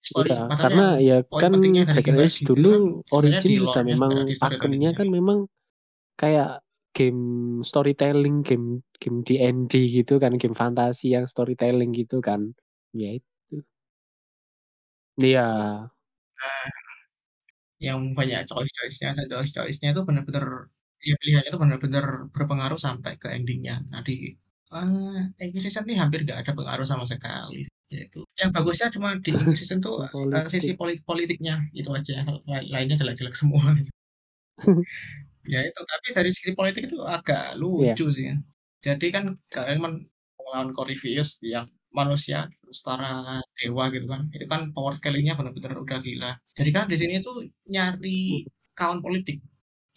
[0.00, 0.32] story.
[0.32, 3.12] Iya, karena ya poin kan pentingnya dari Dragon Game Age Age itu dulu kan sebenarnya
[3.12, 4.92] Origin juga lore-nya memang sebenarnya di pakemnya storytelling-nya.
[4.96, 5.38] kan memang
[6.16, 6.48] kayak
[6.98, 7.22] game
[7.70, 8.66] storytelling, game
[9.02, 12.40] game D&D gitu kan, game fantasi yang storytelling gitu kan.
[13.02, 13.56] Ya itu.
[15.22, 15.42] Iya.
[16.38, 16.70] Nah,
[17.78, 20.46] yang banyak choice-choice-nya dan choice-choice-nya itu benar-benar
[20.98, 23.78] ya pilihannya itu benar-benar berpengaruh sampai ke ending-nya.
[23.94, 24.34] Nah di
[24.74, 27.70] uh, Inquisition ini hampir nggak ada pengaruh sama sekali.
[27.94, 30.78] Yaitu yang bagusnya cuma di Inquisition tuh uh, sisi Politik.
[30.78, 32.26] polit politiknya itu aja.
[32.50, 33.62] Lain- Lainnya jelek-jelek semua.
[35.52, 37.60] ya itu tapi dari sisi politik itu agak Iya.
[37.60, 38.26] lucu sih.
[38.86, 40.06] Jadi kan kalian men-
[40.38, 42.38] melawan Corvinus yang manusia
[42.72, 44.22] setara dewa gitu kan.
[44.32, 46.32] Itu kan power scaling-nya benar-benar udah gila.
[46.58, 49.38] Jadi kan di sini tuh nyari kawan politik.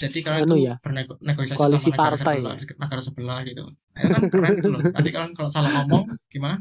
[0.01, 2.73] Jadi kalian Anu tuh ya, bernegosiasi koalisi sama negara partai sebelah, ya.
[2.83, 3.63] negara sebelah gitu.
[3.69, 4.81] Nah, itu kan keren gitu loh.
[4.95, 6.57] Nanti kalian kalau salah ngomong gimana?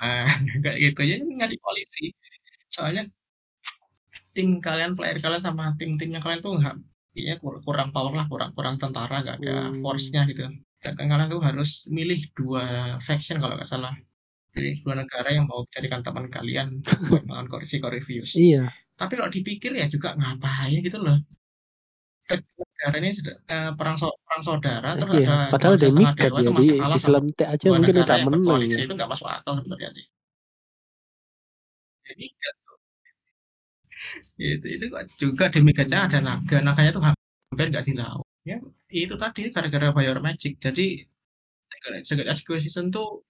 [0.00, 0.24] Nah,
[0.64, 2.04] kayak gitu ya nyari koalisi.
[2.74, 3.02] Soalnya
[4.36, 6.76] tim kalian, player kalian sama tim-timnya kalian tuh nggak,
[7.14, 9.80] ya kur- kurang power lah, kurang kurang tentara, nggak ada Hmm.
[9.82, 10.46] force-nya gitu.
[10.80, 12.64] Dan kan kalian tuh harus milih dua
[13.04, 13.92] faction kalau nggak salah.
[14.54, 16.68] Pilih dua negara yang mau jadikan teman kalian
[17.10, 18.34] buat melawan Corsi Corvius.
[18.34, 18.70] Iya.
[18.98, 21.18] Tapi kalau dipikir ya juga ngapain gitu loh.
[22.30, 26.50] Negara ini sudah eh, perang so- perang saudara terus Iya, ada padahal dewa ya itu
[26.54, 28.78] masih kalah sama diselentik aja mungkin yang menang ya.
[28.86, 30.06] itu nggak masuk akal sebenarnya sih.
[32.06, 32.56] Demigod
[34.60, 34.70] tuh.
[34.70, 34.84] Itu
[35.20, 38.26] juga demigodnya ada naga, naganya tuh hampir nggak dilawan.
[38.44, 38.58] Ya
[38.90, 40.58] itu tadi gara-gara Bayor Magic.
[40.58, 41.04] Jadi
[42.04, 43.24] Secret Acquisition tuh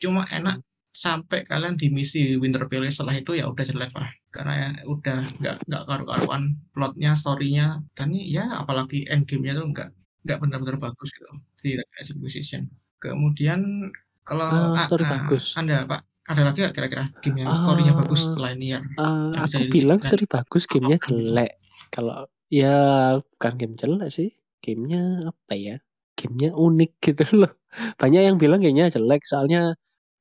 [0.00, 0.58] cuma enak
[0.92, 5.18] sampai kalian di misi Winter Palace setelah itu ya udah jelek lah karena ya udah
[5.40, 6.42] nggak nggak karu-karuan
[6.76, 9.88] plotnya storynya dan ya apalagi endgame-nya tuh nggak
[10.28, 11.32] nggak benar-benar bagus gitu
[11.64, 12.68] di Acquisition
[13.00, 13.88] kemudian
[14.28, 15.56] kalau ah, story ah, bagus.
[15.56, 19.42] anda pak ada lagi nggak kira-kira game yang storynya bagus Ah, selain Nier ah, yang
[19.42, 21.52] bisa aku bilang tren story bagus, gamenya gitu jelek.
[21.90, 22.76] Kalau ya
[23.18, 24.30] bukan game jelek sih,
[24.62, 25.76] gamenya apa ya?
[26.22, 27.52] gamenya unik gitu loh.
[28.00, 29.74] Banyak yang bilang gamenya jelek soalnya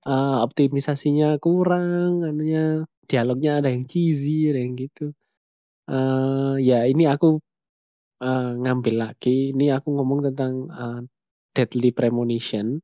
[0.07, 5.13] uh, optimisasinya kurang, anunya dialognya ada yang cheesy, ada yang gitu.
[5.85, 7.37] Uh, ya ini aku
[8.23, 9.53] uh, ngambil lagi.
[9.53, 11.01] Ini aku ngomong tentang uh,
[11.53, 12.79] Deadly Premonition.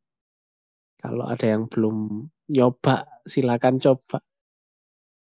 [0.98, 4.18] Kalau ada yang belum nyoba, silakan coba.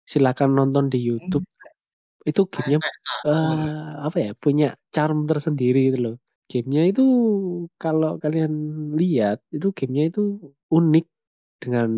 [0.05, 1.45] Silakan nonton di YouTube.
[1.45, 2.29] Hmm.
[2.29, 2.79] Itu gamenya
[3.25, 4.31] uh, apa ya?
[4.37, 6.15] Punya charm tersendiri gitu loh.
[6.45, 7.05] Gamenya itu
[7.81, 8.53] kalau kalian
[8.93, 11.05] lihat itu gamenya itu unik
[11.65, 11.89] dengan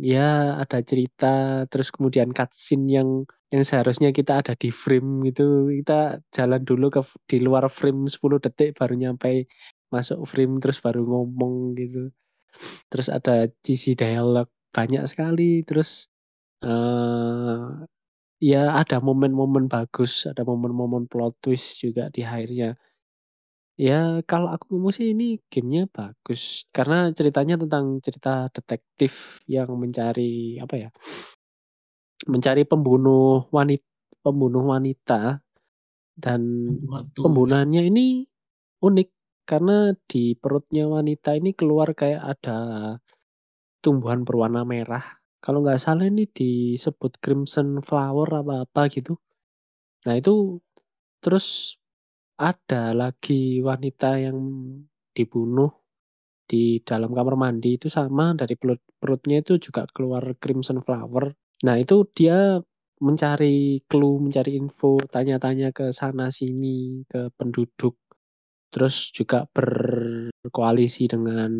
[0.00, 3.08] ya ada cerita terus kemudian cutscene yang
[3.52, 8.40] yang seharusnya kita ada di frame gitu kita jalan dulu ke di luar frame 10
[8.40, 9.50] detik baru nyampe
[9.90, 12.14] masuk frame terus baru ngomong gitu
[12.88, 15.62] terus ada sisi dialog banyak sekali.
[15.66, 16.10] Terus
[16.66, 17.84] uh,
[18.40, 22.78] ya ada momen-momen bagus ada momen-momen plot twist juga di akhirnya.
[23.80, 30.60] Ya kalau aku ngomong sih ini gamenya bagus, karena ceritanya tentang cerita detektif yang mencari
[30.60, 30.88] apa ya,
[32.28, 33.88] mencari pembunuh wanita
[34.20, 35.40] pembunuh wanita.
[36.20, 37.24] Dan Waduh.
[37.24, 38.28] pembunuhannya ini
[38.84, 39.08] unik.
[39.48, 42.58] Karena di perutnya wanita ini keluar kayak ada
[43.84, 45.04] tumbuhan berwarna merah.
[45.40, 49.16] Kalau nggak salah ini disebut crimson flower apa-apa gitu.
[50.04, 50.60] Nah itu
[51.20, 51.76] terus
[52.40, 54.38] ada lagi wanita yang
[55.12, 55.72] dibunuh
[56.50, 61.32] di dalam kamar mandi itu sama dari perut perutnya itu juga keluar crimson flower.
[61.64, 62.58] Nah itu dia
[63.00, 67.96] mencari clue, mencari info, tanya-tanya ke sana sini ke penduduk.
[68.70, 71.50] Terus juga berkoalisi dengan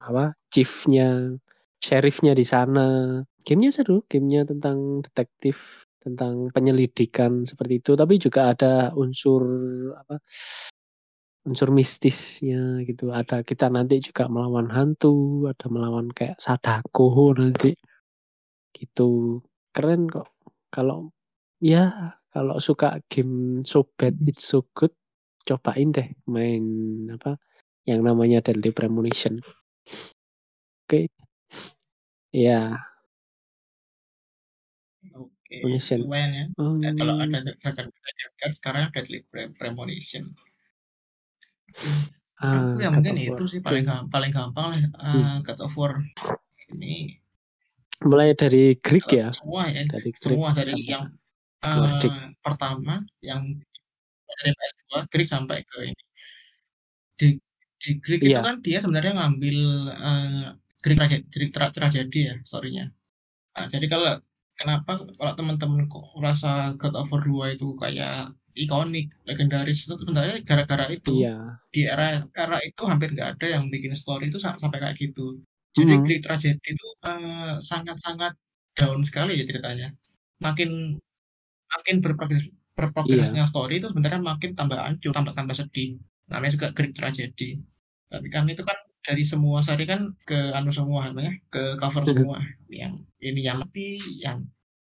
[0.00, 1.36] apa chiefnya,
[1.80, 3.18] sheriffnya di sana.
[3.40, 7.92] Gamenya seru, gamenya tentang detektif tentang penyelidikan seperti itu.
[7.96, 9.42] Tapi juga ada unsur
[9.96, 10.20] apa
[11.48, 13.10] unsur mistisnya gitu.
[13.12, 17.72] Ada kita nanti juga melawan hantu ada melawan kayak sadako nanti.
[18.76, 19.40] Gitu.
[19.72, 20.28] Keren kok.
[20.70, 21.10] Kalau
[21.60, 24.94] ya kalau suka game so bad it's so good
[25.44, 26.62] cobain deh main
[27.10, 27.36] apa
[27.88, 29.40] yang namanya Deadly Premonition.
[30.86, 31.08] Oke.
[31.08, 31.19] okay.
[32.30, 32.78] Ya
[35.50, 36.06] Premonition.
[36.06, 36.44] Lumayan ya.
[36.62, 36.78] Oh.
[36.78, 36.94] ya.
[36.94, 39.26] Kalau ada Dragon Dragon sekarang Deadly
[39.58, 40.30] Premonition.
[42.40, 45.38] Uh, aku ya mungkin itu sih paling gampang, paling gampang lah uh, hmm.
[45.44, 45.92] God of War
[46.72, 47.20] ini
[48.00, 51.04] mulai dari Greek ya semua ya dari semua dari yang
[51.60, 52.00] uh,
[52.40, 53.44] pertama yang
[54.24, 56.02] dari PS2 Greek sampai ke ini
[57.20, 57.28] di
[57.76, 58.28] di Greek yeah.
[58.32, 58.40] itu iya.
[58.40, 59.58] kan dia sebenarnya ngambil
[60.00, 60.48] uh,
[60.80, 62.90] Greek tra tragedi ya storynya
[63.54, 64.16] nah, jadi kalau
[64.60, 70.42] kenapa kalau teman-teman kok merasa God of War 2 itu kayak ikonik, legendaris itu sebenarnya
[70.42, 71.22] gara-gara itu.
[71.22, 71.56] Iya.
[71.72, 75.38] Di era era itu hampir nggak ada yang bikin story itu sampai kayak gitu.
[75.70, 76.02] Jadi hmm.
[76.02, 78.34] Greek Tragedy itu eh, sangat-sangat
[78.74, 79.88] down sekali ya ceritanya.
[80.42, 80.98] Makin
[81.70, 83.50] makin berprogres berprogresnya iya.
[83.50, 86.00] story itu sebenarnya makin tambah hancur, tambah tambah sedih.
[86.26, 87.60] Namanya juga Greek Tragedy.
[88.10, 92.38] Tapi kan itu kan dari semua seri kan ke anu semua namanya ke cover semua.
[92.68, 94.44] Yang ini yang mati yang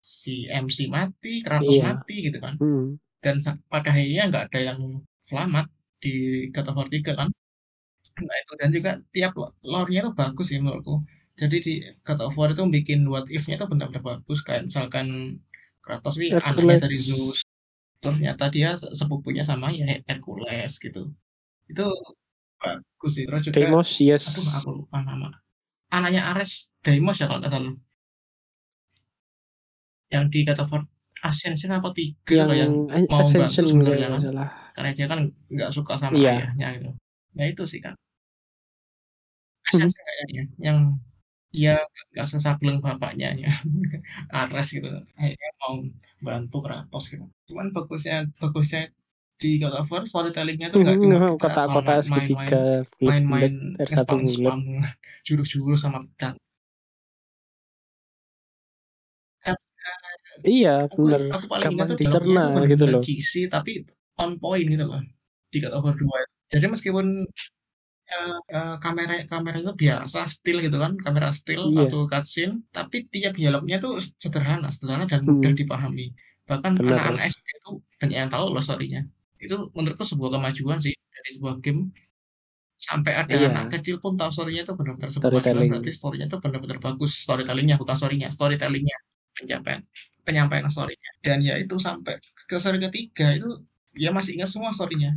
[0.04, 1.96] si MC mati Kratos iya.
[1.96, 2.60] mati gitu kan.
[2.60, 3.00] Hmm.
[3.24, 3.40] dan
[3.72, 4.80] pada akhirnya nggak ada yang
[5.24, 5.72] selamat
[6.04, 7.32] di War 3 kan.
[8.20, 9.32] Nah itu dan juga tiap
[9.64, 11.08] lore-nya tuh bagus sih menurutku.
[11.40, 14.44] Jadi di God of War itu bikin what if-nya tuh benar-benar bagus.
[14.44, 15.40] Kayak misalkan
[15.80, 17.48] Kratos nih anaknya dari Zeus.
[18.04, 21.16] Terus ternyata dia sepupunya sama ya Hercules gitu.
[21.72, 21.88] Itu
[22.64, 23.26] bagus sih.
[23.28, 24.24] Terus juga Deimos yes.
[24.32, 25.30] aduh aku lupa nama.
[25.92, 27.76] Anaknya Ares Deimos ya kalau nggak salah.
[30.10, 30.82] Yang di kata for
[31.24, 34.22] Ascension apa tiga yang, yang mau Ascension bantu sebenarnya kan.
[34.22, 34.50] salah.
[34.74, 35.20] karena dia kan
[35.54, 36.32] nggak suka sama iya.
[36.36, 36.92] ayahnya gitu.
[37.38, 37.96] Ya itu sih kan
[39.72, 40.08] Ascension hmm.
[40.12, 40.80] kayaknya yang
[41.54, 41.78] dia
[42.12, 43.52] nggak sesableng bapaknya ya.
[44.44, 44.90] Ares gitu.
[45.16, 45.76] Akhirnya mau
[46.20, 47.26] bantu Kratos gitu.
[47.48, 48.92] Cuman bagusnya bagusnya
[49.44, 53.54] di God of War storytellingnya tuh nggak cuma kita kota, asal kota main-main main-main
[53.92, 54.60] spam-spam
[55.28, 56.40] jurus-jurus sama pedang.
[60.44, 61.22] Iya, benar.
[61.38, 63.02] Aku paling ingat tuh dicerna gitu loh.
[63.06, 63.86] cheesy tapi
[64.18, 65.04] on point gitu loh
[65.52, 66.56] di God of War 2.
[66.58, 67.06] Jadi meskipun
[68.10, 71.86] uh, uh, kamera kamera itu biasa still gitu kan, kamera still iya.
[71.86, 75.60] atau cutscene, tapi tiap dialognya tuh sederhana, sederhana dan mudah hmm.
[75.62, 76.18] dipahami.
[76.50, 79.06] Bahkan anak-anak SD itu banyak yang tahu loh story-nya
[79.44, 81.92] itu menurutku sebuah kemajuan sih dari sebuah game.
[82.80, 83.48] Sampai ada iya.
[83.48, 87.12] anak kecil pun tahu storynya itu benar-benar sebuah kemajuan berarti storynya itu benar-benar bagus.
[87.16, 88.98] Storytellingnya bukan storynya storytellingnya.
[89.34, 89.82] Penyampaian
[90.24, 91.12] penyampaian storynya.
[91.24, 93.50] Dan ya itu sampai ke seri ketiga itu
[93.94, 95.16] dia masih ingat semua storynya.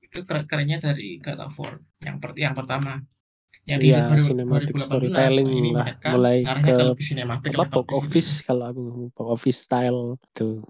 [0.00, 3.00] Itu kerennya dari God of War yang per yang pertama.
[3.68, 7.50] Yang di Iya, 2000 cinematic 2018, storytelling ini lah, mereka mulai ke ke lebih sinematik
[7.54, 8.30] apa box office?
[8.42, 10.00] Kalau aku box office style
[10.32, 10.64] tuh.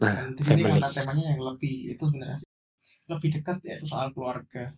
[0.00, 0.92] Nah, di sini family.
[0.96, 2.40] temanya yang lebih itu sebenarnya
[3.10, 4.72] lebih dekat yaitu soal keluarga.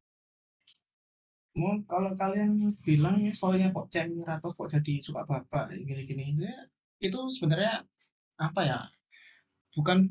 [1.52, 6.54] Mau kalau kalian bilang ya soalnya kok cengir atau kok jadi suka bapak gini-gini ya,
[6.98, 7.84] itu sebenarnya
[8.40, 8.80] apa ya?
[9.76, 10.08] Bukan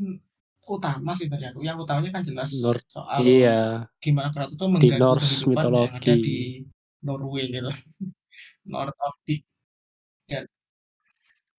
[0.70, 1.66] utama sih sebenarnya tuh.
[1.66, 3.90] Yang utamanya kan jelas North, soal iya.
[3.98, 7.02] gimana Kratos itu mengganggu Norse kehidupan yang ada di mitologi.
[7.02, 7.72] Norway gitu.
[8.72, 9.42] North of the
[10.32, 10.46] dan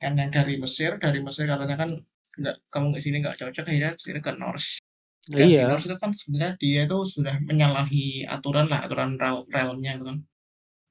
[0.00, 1.90] kan yang dari Mesir, dari Mesir katanya kan
[2.38, 4.80] nggak kamu ke sini nggak cocok akhirnya sini ke Norse.
[5.22, 5.70] Dan Iya.
[5.70, 10.18] Norse itu kan sebenarnya dia itu sudah menyalahi aturan lah, aturan rel realmnya gitu kan.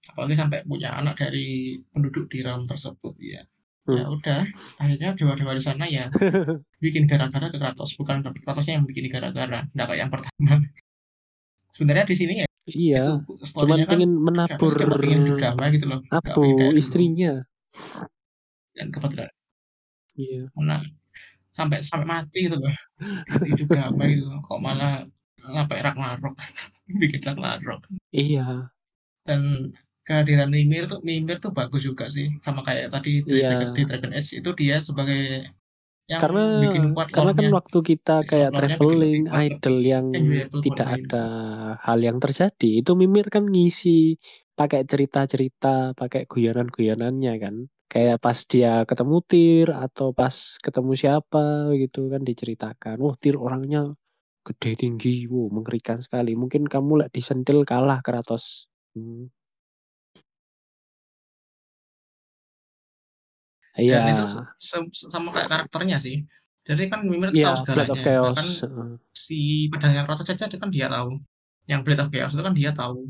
[0.01, 3.41] Apalagi sampai punya anak dari penduduk di realm tersebut ya.
[3.89, 4.13] Ya Hmm.
[4.13, 4.45] udah,
[4.77, 6.05] akhirnya dewa-dewa di sana ya
[6.85, 10.31] bikin gara-gara ke Kratos, bukan Kratosnya yang bikin gara-gara, nggak kayak yang pertama.
[11.75, 15.99] Sebenarnya di sini ya Iya, itu cuman kan pengen menabur pengen damai gitu loh,
[16.29, 16.77] dulu.
[16.77, 17.41] istrinya.
[18.77, 19.33] Dan kebetulan
[20.13, 20.45] Iya.
[20.61, 20.85] Nah,
[21.51, 22.75] sampai sampai mati gitu loh.
[23.37, 24.27] Itu hidup damai gitu.
[24.47, 25.03] Kok malah
[25.41, 26.35] sampai Ragnarok.
[27.01, 27.81] Bikin Ragnarok.
[28.11, 28.71] Iya.
[29.27, 32.31] Dan kehadiran Mimir tuh Mimir tuh bagus juga sih.
[32.41, 33.71] Sama kayak tadi di, Iya.
[33.71, 35.45] di Dragon Age itu dia sebagai
[36.09, 40.05] yang Karena bikin kuat karena kan waktu kita kayak bikin traveling idol yang
[40.59, 41.25] tidak ada
[41.79, 44.19] hal yang terjadi, itu Mimir kan ngisi
[44.51, 47.55] pakai cerita-cerita, pakai guyonan-guyonannya kan.
[47.91, 50.31] Kayak pas dia ketemu Tyr atau pas
[50.63, 52.95] ketemu siapa gitu kan diceritakan.
[53.03, 53.91] Wah, Tyr orangnya
[54.47, 56.31] gede tinggi, wow, mengerikan sekali.
[56.39, 58.71] Mungkin kamu lah disentil kalah Kratos.
[58.95, 59.27] Hmm.
[63.75, 64.03] Iya.
[64.03, 64.23] Dan itu
[64.55, 66.23] se- sama kayak karakternya sih.
[66.63, 68.03] Jadi kan Mimir Iya, tahu segalanya.
[68.07, 68.35] Chaos.
[68.39, 68.47] Bahkan
[69.11, 71.19] si pedangnya Kratos aja itu kan dia tahu.
[71.67, 73.03] Yang Blade of Chaos itu kan dia tahu.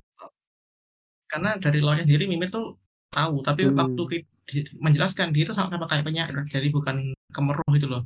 [1.30, 2.82] Karena dari lore sendiri Mimir tuh
[3.14, 3.78] tahu, tapi Hmm.
[3.78, 4.04] waktu
[4.50, 6.96] di- menjelaskan dia itu sama-sama kayak penyair, jadi bukan
[7.36, 8.04] kemeruh gitu loh.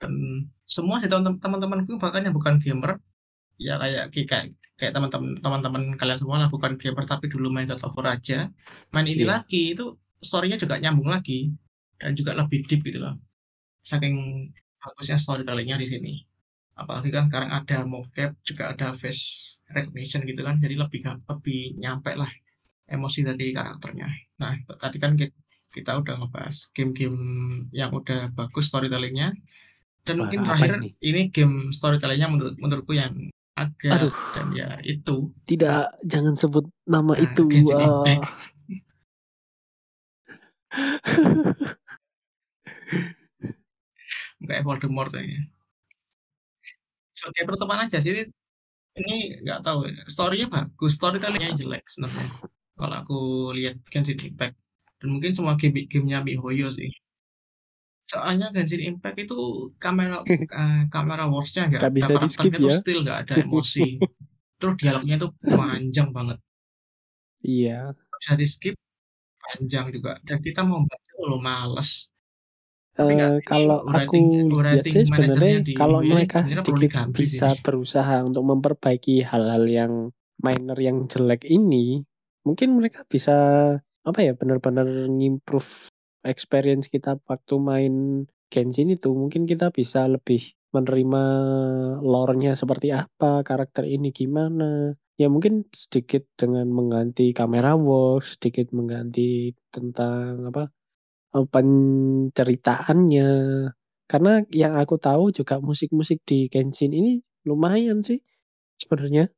[0.00, 0.12] Dan
[0.74, 2.92] semua sih teman- teman-temanku bahkan yang bukan gamer,
[3.66, 4.44] ya kayak kayak
[4.78, 8.38] kayak teman-teman teman-teman kalian semua lah bukan gamer tapi dulu main God of War aja,
[8.94, 9.30] main ini Iya.
[9.40, 9.84] lagi itu
[10.28, 11.40] story-nya juga nyambung lagi
[12.00, 13.14] dan juga lebih deep gitu loh.
[13.90, 14.16] Saking
[14.82, 16.12] bagusnya storytelling-nya di sini.
[16.80, 19.24] Apalagi kan sekarang ada mocap, juga ada face
[19.76, 22.30] recognition gitu kan, jadi lebih lebih nyampe lah
[22.84, 24.08] emosi dari karakternya.
[24.40, 25.32] Nah, tadi kan ki-
[25.74, 27.18] kita udah ngebahas game-game
[27.74, 29.34] yang udah bagus storytelling-nya.
[30.04, 30.90] Dan Wah, mungkin apa terakhir ini?
[31.00, 33.10] ini game storytelling-nya menurut menurutku yang
[33.56, 34.12] agak Aduh.
[34.34, 37.46] dan ya itu Tidak, jangan sebut nama nah, itu.
[37.48, 38.26] Impact.
[44.44, 45.40] Kayak Voldemort ya.
[47.14, 48.28] Sebagai pertemuan aja sih
[48.94, 52.28] ini nggak tahu story-nya bagus, storytelling-nya jelek sebenarnya.
[52.74, 53.18] Kalau aku
[53.54, 54.58] lihat Genshin Impact
[54.98, 56.90] dan mungkin semua game gamenya MiHoYo sih.
[58.04, 62.78] Soalnya Genshin Impact itu kamera uh, kamera wars-nya nggak Gak ada karakternya tuh ya.
[62.78, 63.98] still nggak ada emosi.
[64.60, 66.38] Terus dialognya tuh panjang banget.
[67.44, 67.94] Iya.
[67.94, 68.74] Bisa di skip
[69.44, 72.14] panjang juga dan kita mau baca lo males.
[72.94, 74.14] Eh, ini kalau aku
[74.62, 77.26] lihat sih manajernya sebenarnya di kalau mereka sedikit sih.
[77.26, 79.92] bisa berusaha untuk memperbaiki hal-hal yang
[80.38, 82.06] minor yang jelek ini,
[82.46, 83.34] mungkin mereka bisa
[84.04, 85.88] apa ya benar-benar ngimprove
[86.24, 87.94] experience kita waktu main
[88.52, 89.10] Genshin itu.
[89.10, 91.22] Mungkin kita bisa lebih menerima
[92.02, 94.94] lore-nya seperti apa, karakter ini gimana.
[95.14, 100.70] Ya mungkin sedikit dengan mengganti kamera works, sedikit mengganti tentang apa
[101.34, 103.30] eh, penceritaannya.
[104.10, 108.20] Karena yang aku tahu juga musik-musik di Genshin ini lumayan sih
[108.78, 109.30] sebenarnya.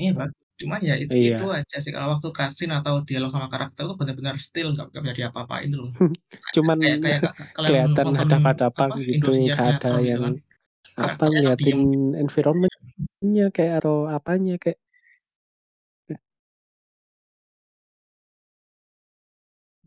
[0.00, 0.38] Iya bagus.
[0.60, 1.36] Cuman ya itu Iya.
[1.36, 5.02] itu aja sih kalau waktu cutscene atau dialog sama karakter itu benar-benar still nggak nggak
[5.04, 5.88] bisa diapa-apain dulu.
[6.56, 10.22] Cuman kayak kayak ka- kalian kelihatan nonton hadap-hadapan apa gitu, Indosiar ada sinetron gitu yang
[10.22, 10.34] kan.
[10.36, 10.44] apa
[10.92, 12.20] Karakternya ngeliatin diem.
[12.22, 14.78] environment-nya kayak atau apanya kayak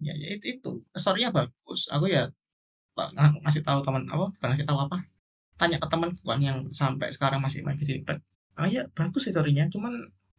[0.05, 0.69] Ya, ya itu, itu.
[1.01, 1.81] story-nya bagus.
[1.95, 2.27] Aku ya
[3.43, 4.97] ngasih tahu teman apa bukan ngasih tahu apa
[5.59, 8.21] tanya ke teman kan yang sampai sekarang masih main Genshin Impact.
[8.59, 9.63] Oh iya bagus sih story-nya.
[9.73, 9.93] Cuman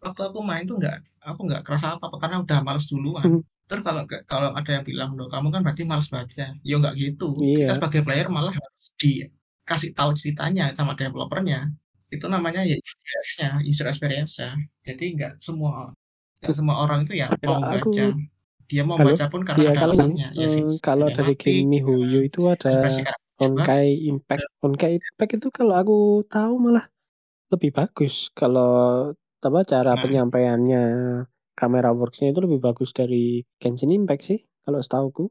[0.05, 0.97] waktu aku main tuh nggak
[1.29, 3.29] aku nggak kerasa apa-apa karena udah males duluan.
[3.29, 3.41] Hmm.
[3.69, 6.45] Terus kalau kalau ada yang bilang loh kamu kan berarti males baca.
[6.64, 7.25] Ya nggak gitu.
[7.61, 7.77] Kita Iya.
[7.77, 11.69] sebagai player malah harus dikasih tahu ceritanya sama developernya.
[12.14, 14.49] Itu namanya ya UX-nya, user experience-nya.
[14.87, 15.93] Jadi nggak semua
[16.41, 18.05] nggak semua orang itu ya Ya, mau aku baca.
[18.71, 19.14] Dia mau Halo?
[19.14, 22.41] baca pun karena Iya, ada kalau alasannya, ya sim kalau dari game MiHoYo eee, itu
[22.51, 22.75] ada.
[23.39, 24.43] Honkai Impact.
[24.43, 25.95] Eee Honkai Impact itu kalau aku
[26.33, 26.85] tahu malah
[27.53, 28.71] lebih bagus kalau
[29.47, 30.03] apa, cara Nah.
[30.03, 30.83] penyampaiannya,
[31.59, 35.31] camera works-nya itu lebih bagus dari Genshin Impact sih kalau setahuku.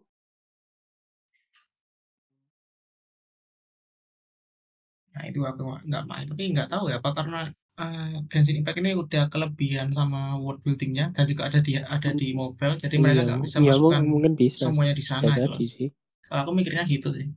[5.13, 7.37] Nah itu aku nggak main, tapi nggak tahu ya apa karena,
[7.79, 12.27] eee, Genshin Impact ini udah kelebihan sama world building-nya dan juga ada di ada di
[12.41, 15.31] mobile, jadi mereka Iya, nggak bisa iya masukkan mungkin bisa sih, semuanya di bisa sana
[15.35, 15.63] gitu jadi loh.
[15.75, 15.87] sih.
[16.27, 17.27] Kalau aku mikirnya gitu sih.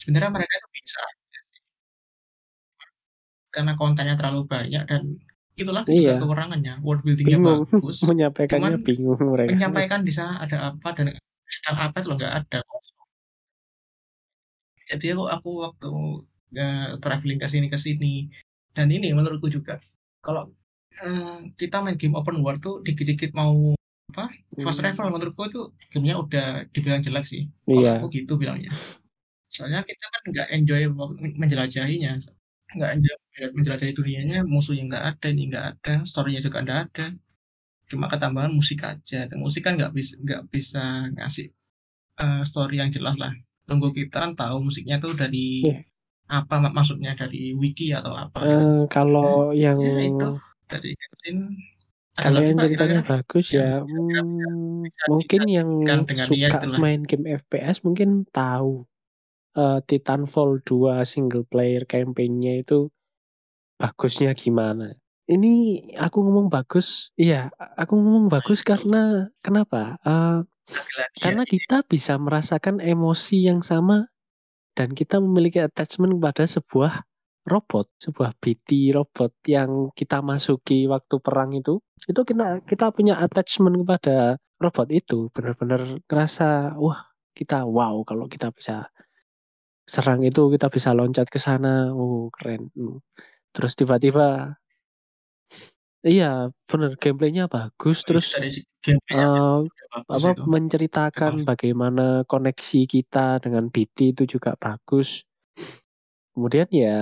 [0.00, 1.00] Sebenarnya mereka itu bisa.
[3.54, 5.02] Karena kontennya terlalu banyak dan
[5.60, 6.16] itu lagi juga Iya.
[6.20, 7.98] kekurangannya, world building-nya Bingung, bagus,
[8.50, 9.68] cuman menyampaikannya bingung mereka.
[9.68, 11.06] menyampaikan di sana ada apa dan
[11.50, 12.60] sedang apa itu nggak ada.
[14.88, 15.88] Jadi aku aku waktu,
[16.56, 18.30] eee, travelling ke sini ke sini
[18.76, 19.76] dan ini menurutku juga
[20.24, 20.48] kalau,
[21.02, 23.74] eee, kita main game open world tuh dikit-dikit mau
[24.10, 24.26] apa,
[24.62, 25.14] fast travel Mmm.
[25.14, 25.60] menurutku itu
[25.92, 27.94] game-nya udah dibilang jelek sih, kalau Iya.
[27.94, 28.74] aku gitu bilangnya.
[29.54, 30.82] Soalnya kita kan nggak enjoy
[31.40, 32.12] menjelajahinya,
[32.76, 33.14] nggak enjoy
[33.56, 37.06] menjelajahi dunianya, musuhnya nggak ada, ini nggak ada, story-nya juga nggak ada.
[37.90, 40.80] Cuma ketambahan musik aja, dan musik kan nggak bis nggak bisa
[41.16, 41.46] ngasih,
[42.22, 43.32] eee, story yang jelas lah.
[43.68, 45.84] Tunggu kita kan tahu musiknya tuh dari Iya.
[46.30, 48.64] apa mak maksudnya, dari wiki atau apa gitu.
[48.64, 50.24] Eee, kalau yang Ya itu,
[50.70, 51.38] dari Genshin
[52.18, 53.02] ada kalau lagi yang ceritanya kira-kira?
[53.10, 55.70] bagus Yang ya, kira-kira bisa mmm, bisa mungkin yang
[56.08, 58.84] dengan Nier suka main game FPS mungkin tahu,
[59.60, 62.88] eee, Titanfall 2 single player campaign-nya itu
[63.80, 64.96] bagusnya gimana.
[65.30, 65.54] Ini
[66.00, 67.12] aku ngomong bagus?
[67.20, 74.08] Iya, aku ngomong bagus karena kenapa, ya karena kita bisa merasakan emosi yang sama
[74.78, 77.04] dan kita memiliki attachment pada sebuah
[77.48, 81.78] robot, sebuah BT robot yang kita masuki waktu perang itu,
[82.10, 87.00] itu kita kita punya attachment kepada robot itu, bener-bener ngerasa, wah
[87.36, 88.86] kita wow kalau kita bisa
[89.94, 92.96] serang itu, kita bisa loncat ke sana, oh keren, mmm.
[93.54, 94.54] Terus tiba-tiba
[96.06, 98.26] iya bener gameplay-nya bagus, Oh terus,
[98.84, 99.16] gameplay
[99.92, 100.42] bagus apa, itu.
[100.54, 105.24] Menceritakan bagaimana koneksi kita dengan BT itu juga bagus.
[106.34, 106.98] Kemudian ya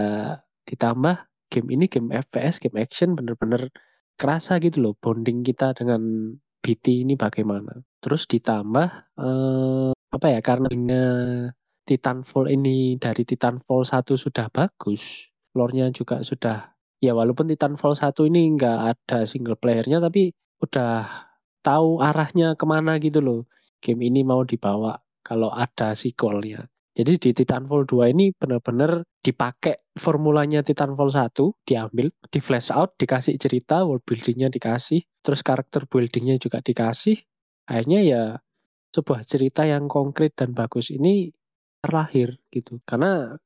[0.68, 1.16] ditambah
[1.52, 3.68] game ini game FPS, game action bener-bener
[4.18, 6.34] kerasa gitu loh bonding kita dengan
[6.64, 7.70] BT ini bagaimana.
[8.02, 8.88] Terus ditambah,
[9.20, 10.68] eee, apa ya, karena
[11.88, 18.52] Titanfall ini dari Titanfall 1 sudah bagus, lore-nya juga sudah ya walaupun Titanfall 1 ini
[18.60, 21.08] nggak ada single player-nya, tapi udah
[21.64, 23.40] tahu arahnya ke mana gitu loh,
[23.80, 26.68] game ini mau dibawa kalau ada sequel-nya.
[26.98, 33.86] Jadi di Titanfall 2 ini bener-bener dipakai formulanya Titanfall 1, diambil, di-flesh out, dikasih cerita,
[33.86, 37.16] world building-nya dikasih, terus karakter building-nya juga dikasih,
[37.70, 38.22] akhirnya ya
[38.90, 41.30] sebuah cerita yang konkret dan bagus ini
[41.84, 42.80] terlahir gitu.
[42.88, 43.36] Karena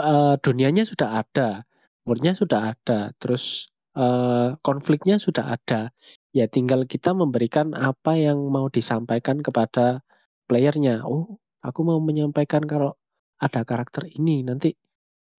[0.00, 1.64] eee, dunianya sudah ada,
[2.06, 5.90] world-nya sudah ada, terus, eee, konfliknya sudah ada,
[6.36, 10.00] ya tinggal kita memberikan apa yang mau disampaikan kepada
[10.48, 11.04] player-nya.
[11.08, 12.94] Oh, aku mau menyampaikan kalau
[13.40, 14.76] ada karakter ini, nanti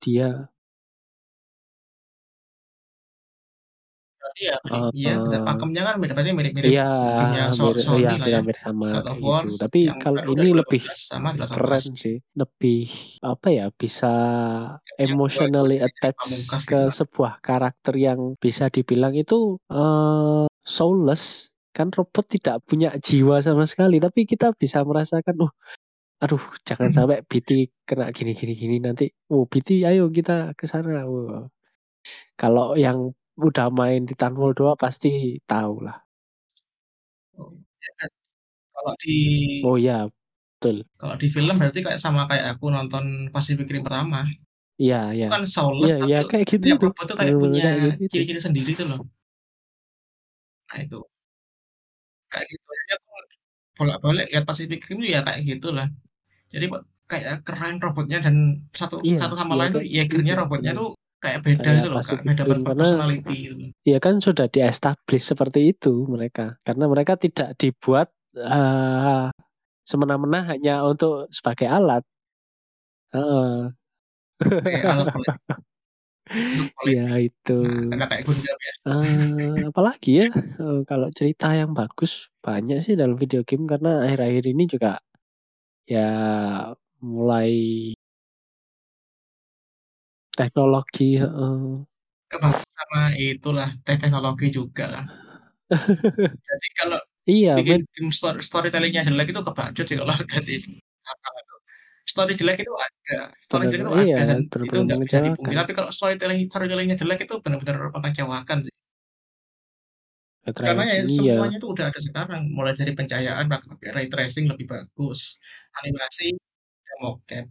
[0.03, 0.49] dia
[4.35, 6.82] Berarti ya mirip iya bener, Eee, pakemnya kan mirip berarti mirip-mirip iya
[7.16, 9.57] game-nya So mir iya Sony lah ya, hampir-hampir sama God of kayak War gitu.
[9.62, 11.85] Tapi yang kalau baru ini lebih 2018 sama The Last of Us.
[11.85, 12.91] keren sih, lebih
[13.24, 14.09] apa ya, bisa
[15.09, 16.97] Yang itu emotionally jadi attach pamungkas ke gitulah.
[16.99, 21.53] sebuah karakter yang bisa dibilang itu, eee, soulless.
[21.76, 25.53] Kan robot tidak punya jiwa sama sekali, tapi kita bisa merasakan, "Oh,
[26.22, 31.05] aduh jangan sampai BT kena gini gini gini nanti, oh BT ayo kita ke sana."
[31.09, 31.47] Wah.
[32.41, 36.05] Kalau yang udah main Titanfall 2 pasti tahulah.
[37.39, 37.51] Oh,
[37.82, 38.11] iya kan.
[38.74, 39.11] Kalau di
[39.64, 40.07] Oh iya,
[40.61, 40.85] betul.
[41.01, 43.05] kalau di film berarti kayak sama kayak aku nonton
[43.35, 44.20] Pacific Rim pertama.
[44.82, 45.26] Iya iya.
[45.32, 45.43] kan
[45.82, 48.14] Iya soulless iya tapi kayak gitu itu, robot tuh kayak punya gitu itu.
[48.14, 49.01] ciri-ciri sendiri tuh loh.
[50.72, 51.05] Nah itu.
[52.32, 53.09] Kayak gitu jadi aku
[53.78, 55.89] bolak-balik lihat Pacific Rim ya kayak gitulah.
[56.53, 58.37] Jadi kok kayak keren robotnya dan
[58.80, 60.78] satu Iya satu sama iya lain tuh kayak gitu Jaeger-nya itu, robotnya bener.
[60.78, 60.89] tuh
[61.24, 63.64] kayak beda Kayak gitu loh, Kak, beda karena personality gitu.
[63.88, 69.28] ya kan sudah di-establish seperti itu mereka, karena mereka tidak dibuat, eee,
[69.88, 72.04] semena-mena hanya untuk sebagai alat.
[76.88, 77.22] Iya politik.
[77.26, 77.52] itu.
[77.62, 78.72] Nah, karena kayak Gundam ya.
[78.88, 80.26] Eee, apalagi ya,
[80.60, 82.12] eee, kalau cerita yang bagus
[82.44, 84.88] banyak sih dalam video game karena akhir-akhir ini juga
[85.88, 86.08] ya
[87.04, 87.52] mulai
[90.39, 91.85] teknologi, heeh.
[92.30, 95.05] Kebantu sama itulah teh teknologi jugalah.
[96.49, 100.76] Jadi kalau Iya, bikin game story storytelling-nya jelek itu kebacut sih kalau dari itu.
[102.05, 105.18] Story jelek itu ada story jelek Bener, itu ada iya, dan itu bener-bener nggak bisa
[105.24, 105.62] dipungkiri, mengecewakan.
[105.64, 108.74] tapi kalau storytelling storytelling-nya jelek itu benar-benar mengecewakan sih.
[110.45, 111.09] Karena ya iya.
[111.09, 115.41] semuanya itu udah ada sekarang, mulai dari pencahayaan pakai ray tracing lebih bagus,
[115.80, 116.37] animasi
[116.85, 117.45] ada mocap,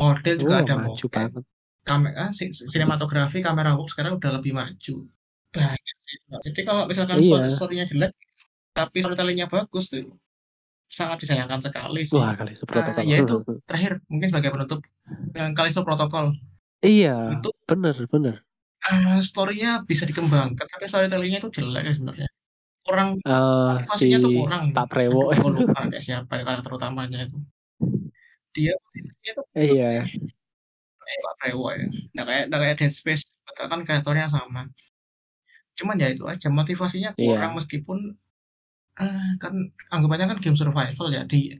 [0.00, 1.44] model juga Wah, ada maju mocap, banget.
[1.86, 4.94] Kamera si sinematografi, kamera work sekarang udah lebih maju.
[5.54, 6.18] Banyak sih.
[6.50, 7.56] Jadi kalau misalkan story Iya.
[7.56, 8.12] story-nya jelek,
[8.76, 10.06] tapi storytelling-nya bagus tuh,
[10.90, 12.18] sangat disayangkan sekali sih.
[12.18, 13.04] Wah, Callisto Eee, Protocol.
[13.10, 13.36] ya itu,
[13.68, 14.80] terakhir mungkin sebagai penutup,
[15.36, 16.26] yang Callisto Protocol.
[16.80, 18.34] Iya, Itu bener bener.
[18.90, 22.28] eee, story-nya bisa dikembangkan, tapi storytelling-nya itu jelek ya sebenarnya.
[22.86, 24.64] Kurang Eee, si tuh kurang.
[24.72, 25.22] Pak Prewo.
[25.34, 27.38] Aku lupa kayak siapa ya karakter utamanya itu.
[28.56, 28.76] Dia ya.
[29.54, 30.04] Iya.
[31.10, 33.22] Kayak Pak Prewo ya, nggak kayak nggak kayak Dead Space,
[33.58, 34.62] kan kreatornya sama.
[35.78, 37.60] Cuman ya itu aja, motivasinya kurang Iya.
[37.60, 37.98] meskipun,
[39.00, 39.54] eee, kan
[39.94, 41.54] anggapannya kan game survival ya, di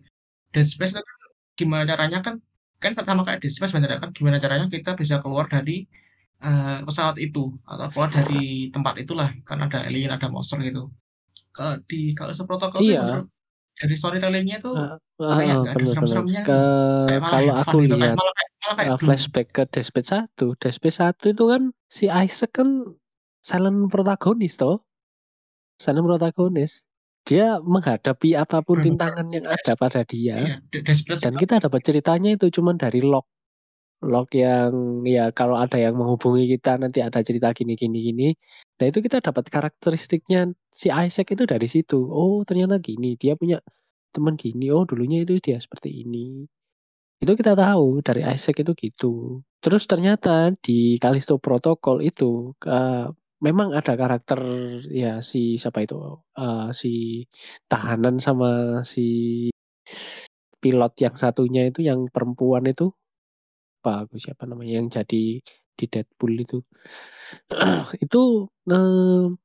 [0.55, 1.17] Dead Space itu kan
[1.61, 2.37] gimana caranya kan
[2.83, 5.87] kan sama kayak Dead Space sebenarnya kan, gimana caranya kita bisa keluar dari,
[6.45, 7.41] eee, pesawat itu,
[7.71, 10.91] atau keluar dari tempat itulah, kan ada alien, ada monster gitu.
[11.57, 13.25] Kalau di Callisto Protocol tuh Iya.
[13.81, 14.77] dari storytelling-nya tuh
[15.21, 16.21] Heeh kayak heeh, nggak ada bener bener.
[16.25, 16.65] serem-seremnya Ke gitu,
[17.07, 19.01] kayak malah kalau aku gitu, kayak lihat, malah kayak malah kayak Doom.
[19.09, 22.69] flashback ke Space 1, Dead Space 1 itu kan si Isaac kan
[23.41, 24.85] silent protagonis toh.
[25.81, 26.85] Silent protagonis.
[27.25, 30.41] Dia menghadapi apa pun Bener-bener rintangan yang ada pada dia.
[30.41, 33.29] Iya, Dan kita dapat ceritanya itu cuman dari log.
[34.01, 38.29] Log yang ya kalau ada yang menghubungi kita nanti ada cerita gini gini gini.
[38.81, 42.01] Nah itu kita dapat karakteristiknya si Isaac itu dari situ.
[42.09, 43.61] Oh ternyata gini, dia punya
[44.17, 44.73] teman gini.
[44.73, 46.49] Oh dulunya itu dia seperti ini.
[47.23, 49.07] Itu kita tahu dari Isaac itu gitu.
[49.61, 53.13] Terus ternyata di Callisto Protocol itu, eee,
[53.45, 54.41] memang ada karakter
[54.89, 55.97] ya si siapa itu,
[56.41, 56.89] eee, si
[57.69, 59.01] tahanan sama si
[60.63, 62.93] pilot yang satunya itu yang perempuan itu.
[63.81, 65.41] Lupa aku siapa namanya, yang jadi
[65.79, 66.59] di Deadpool itu.
[68.05, 69.37] Itu, eee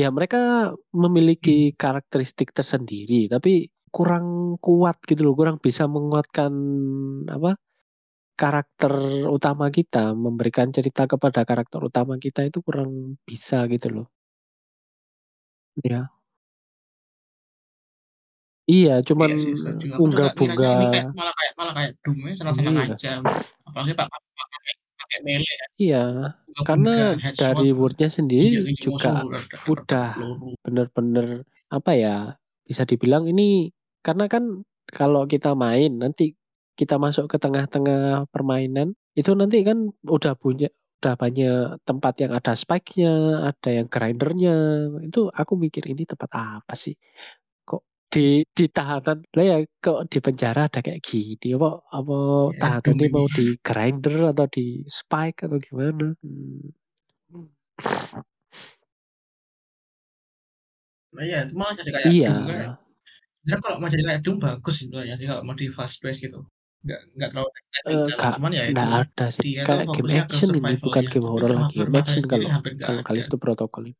[0.00, 6.52] ya mereka memiliki karakteristik tersendiri, tapi kurang kuat gitu loh, kurang bisa menguatkan
[7.28, 7.50] apa,
[8.40, 8.92] karakter
[9.30, 14.06] utama kita, memberikan cerita kepada karakter utama kita itu kurang bisa gitu loh.
[15.80, 16.12] Iya.
[18.70, 21.90] Iya, cuman Iya sih setuju, aku juga ngiranya ini kayak unggah-bunggah malah kayak malah kayak
[22.06, 22.84] Doom aja seneng-seneng Iya.
[22.94, 23.10] aja,
[23.66, 24.72] apalagi pak pak pakai
[25.02, 25.68] pakai melee kan.
[25.82, 26.04] Iya,
[26.68, 30.08] karena headshot, dari Word-nya sendiri nginjek-nginjek musuh juga udah
[30.62, 31.26] bener-bener
[31.74, 32.14] apa ya,
[32.62, 33.42] bisa dibilang ini
[34.06, 34.44] karena kan
[34.90, 36.34] kalau kita main nanti
[36.78, 39.78] kita masuk ke tengah-tengah permainan, itu nanti kan
[40.08, 40.68] udah punya
[41.02, 43.10] udah banyak tempat yang ada spike-nya,
[43.50, 44.54] ada yang grinder-nya,
[45.06, 46.94] itu aku mikir ini tempat apa sih?
[47.68, 47.82] Kok
[48.12, 52.98] di di tahanan lah ya kok di penjara ada kayak gini, apa apa Ya Doom
[52.98, 53.14] tahanannya ini.
[53.16, 56.14] mau di grinder atau di spike atau gimana?
[56.24, 56.72] Mmm.
[61.14, 62.28] Nah iya, malah jadi kayak Iya.
[62.28, 62.48] Doom
[63.42, 66.38] Sebenarnya kalau mau jadi kayak Doom bagus sebenarnya sih kalau mau di fast pace gitu.
[66.86, 70.72] Nggak nggak terlalu taktikal, Kak, cuman ya itu, ada sih, dia kayak game action ini
[70.84, 72.50] bukan survival-nya, game sama lagi, game action kalau
[72.86, 73.02] kalau ada.
[73.06, 73.96] Callisto Protocol ini.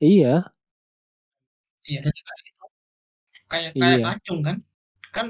[0.00, 0.52] Iya.
[1.86, 2.64] Iya dan juga itu,
[3.52, 4.04] kayak kayak Iya.
[4.06, 4.56] kacung kan.
[5.16, 5.26] Kan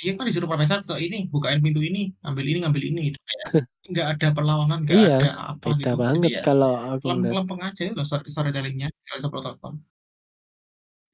[0.00, 3.48] dia kan disuruh profesor ke ini, "Bukain pintu ini, ambil ini ngambil ini," gitu kayak
[3.92, 5.94] nggak ada perlawanan, nggak Iya, ada apa beda gitu.
[6.14, 7.38] Jadi banget ya kalau aku ngeliat.
[7.38, 9.74] lempeng-lempeng aja gitu loh story storytelling-nya Callisto Protocol.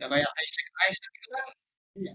[0.05, 1.45] Ya kayak Isaac Isaac itu kan
[1.97, 2.13] iya,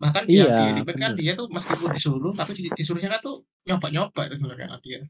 [0.00, 3.36] bahkan Iya, di remake kan dia tuh meskipun disuruh, tapi di disuruhnya kan tuh
[3.68, 5.00] nyoba-nyoba itu sebenarnya kan dia.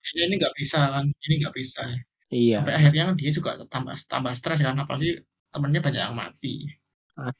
[0.00, 1.82] Kayaknya ini nggak bisa kan, ini nggak bisa.
[1.84, 2.58] Sampai Iya.
[2.78, 5.20] akhirnya dia juga tambah tambah stres kan, apalagi
[5.52, 6.70] temennya banyak yang mati.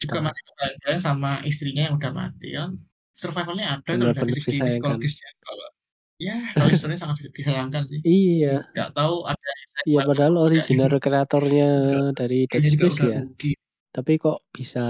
[0.01, 0.27] Juga Ada.
[0.33, 2.71] masih kebayang-bayang sama istrinya yang udah mati kan,
[3.17, 5.69] survival-nya ada tuh dari segi psikologisnya kalau
[6.17, 8.01] ya Callisto-nya sangat dis disayangkan sih.
[8.05, 8.65] Iya.
[8.73, 9.49] Nggak tahu ada
[9.85, 13.53] Iya padahal original kreatornya juga dari Dead juga Space ya, rugi.
[13.97, 14.85] Tapi kok bisa,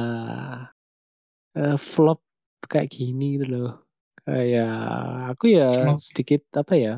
[1.58, 2.20] eee, flop
[2.66, 3.70] kayak gini gitu loh.
[4.26, 4.70] Kayak
[5.32, 5.98] aku ya Flop.
[6.02, 6.94] sedikit apa ya,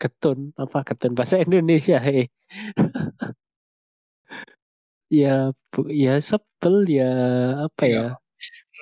[0.00, 2.24] getun, apa getun bahasa Indonesia hei.
[5.10, 7.10] Ya bu ya sebel, ya
[7.66, 8.02] apa Iya, ya,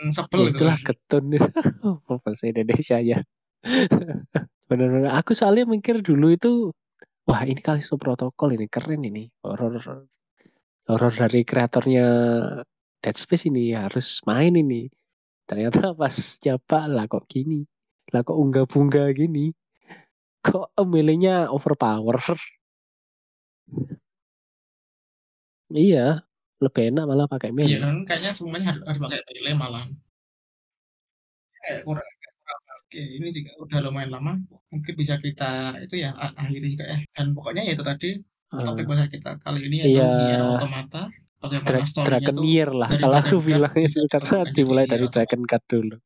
[0.05, 0.53] mmm, sebel ya gitu.
[0.61, 1.25] itulah getun
[1.89, 3.19] apa bahasa Indonesianya.
[4.71, 6.49] Bener-bener aku soalnya mikir dulu itu,
[7.29, 9.75] wah ini Callisto Protocol ini, keren ini, horor
[10.89, 12.07] horor dari kreatornya
[13.05, 14.89] Dead Space ini, harus main ini.
[15.45, 17.63] Ternyata pas nyoba, lah kok gini,
[18.11, 19.53] lah kok unggah-bunggah gini,
[20.41, 22.19] kok melee-nya overpower.
[25.69, 26.25] Iya,
[26.65, 27.81] lebih enak malah pakai Iya melee.
[27.85, 29.91] kan kayaknya semuanya harus harus pakai melee malahan.
[31.61, 32.09] Kayak kurang
[32.89, 34.33] oke, ini juga udah lumayan lama,
[34.73, 38.17] mungkin bisa kita itu ya, akhiri juga ya, dan pokoknya ya itu tadi,
[38.49, 38.89] topik Heeh.
[38.89, 40.09] besar kita kali ini yaitu Iya.
[40.19, 41.03] Nier Automata,
[41.43, 44.93] bagaimana Dra tuh Drakengnier lah kalau aku Dragon Guard bilang bisa itu, karena dimulai Nier
[44.93, 45.15] dari Automata.
[45.17, 45.97] Dragon Guard dulu.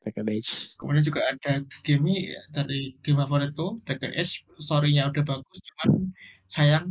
[0.00, 0.52] Dragon Age.
[0.80, 1.52] Kemudian juga ada
[1.84, 5.88] game ini dari game favoritku, Dragon Age, story-nya udah bagus, cuman
[6.48, 6.86] sayang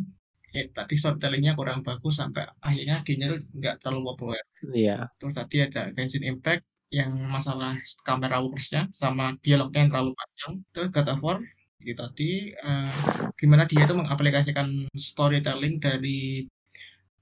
[0.54, 3.28] kayak tadi storytelling-nya kurang bagus sampai akhirnya gamenya
[3.58, 4.44] nggak terlalu populer.
[4.74, 5.10] Iya.
[5.18, 7.78] Terus tadi ada Genshin Impact yang masalah
[8.08, 10.54] kamera works-nya sama dialognya yang terlalu panjang.
[10.74, 11.38] Terus God of War
[11.80, 12.92] itu tadi, eee,
[13.40, 16.44] gimana dia itu mengaplikasikan storytelling dari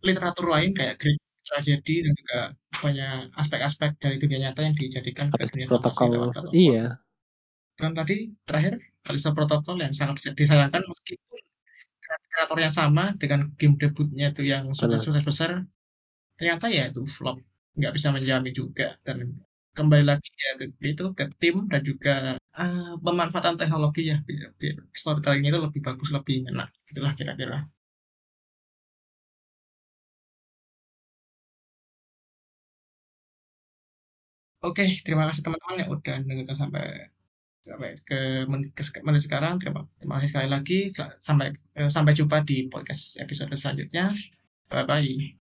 [0.02, 2.40] literatur lain kayak Greek tragedy dan juga
[2.78, 6.86] banyak aspek-aspek dari dunia nyata yang dijadikan ke dunia Protokol, iya.
[7.78, 11.42] Dan tadi terakhir, Callisto Protocol yang sangat disa disayangkan meskipun
[12.02, 15.06] kreat kreatornya sama dengan game debutnya itu yang sudah Benar.
[15.06, 15.52] sukses besar,
[16.38, 17.38] ternyata ya itu flop,
[17.78, 19.38] nggak bisa menjamin juga dan
[19.78, 22.12] kembali lagi ya ke itu, ke tim dan juga,
[22.60, 27.58] eee, pemanfaatan teknologi ya biar biar storytelling-nya itu lebih bagus, lebih ngena, gitulah kira-kira.
[34.66, 36.84] Oke, terima kasih teman-teman yang udah dengerin sampai
[37.68, 38.16] sampai ke
[38.52, 39.54] menit ke menit sekarang.
[39.62, 41.48] Terima terima kasih sekali lagi, sa sampai
[41.78, 44.04] eee, sampai jumpa di podcast episode selanjutnya.
[44.72, 45.47] Bye-bye.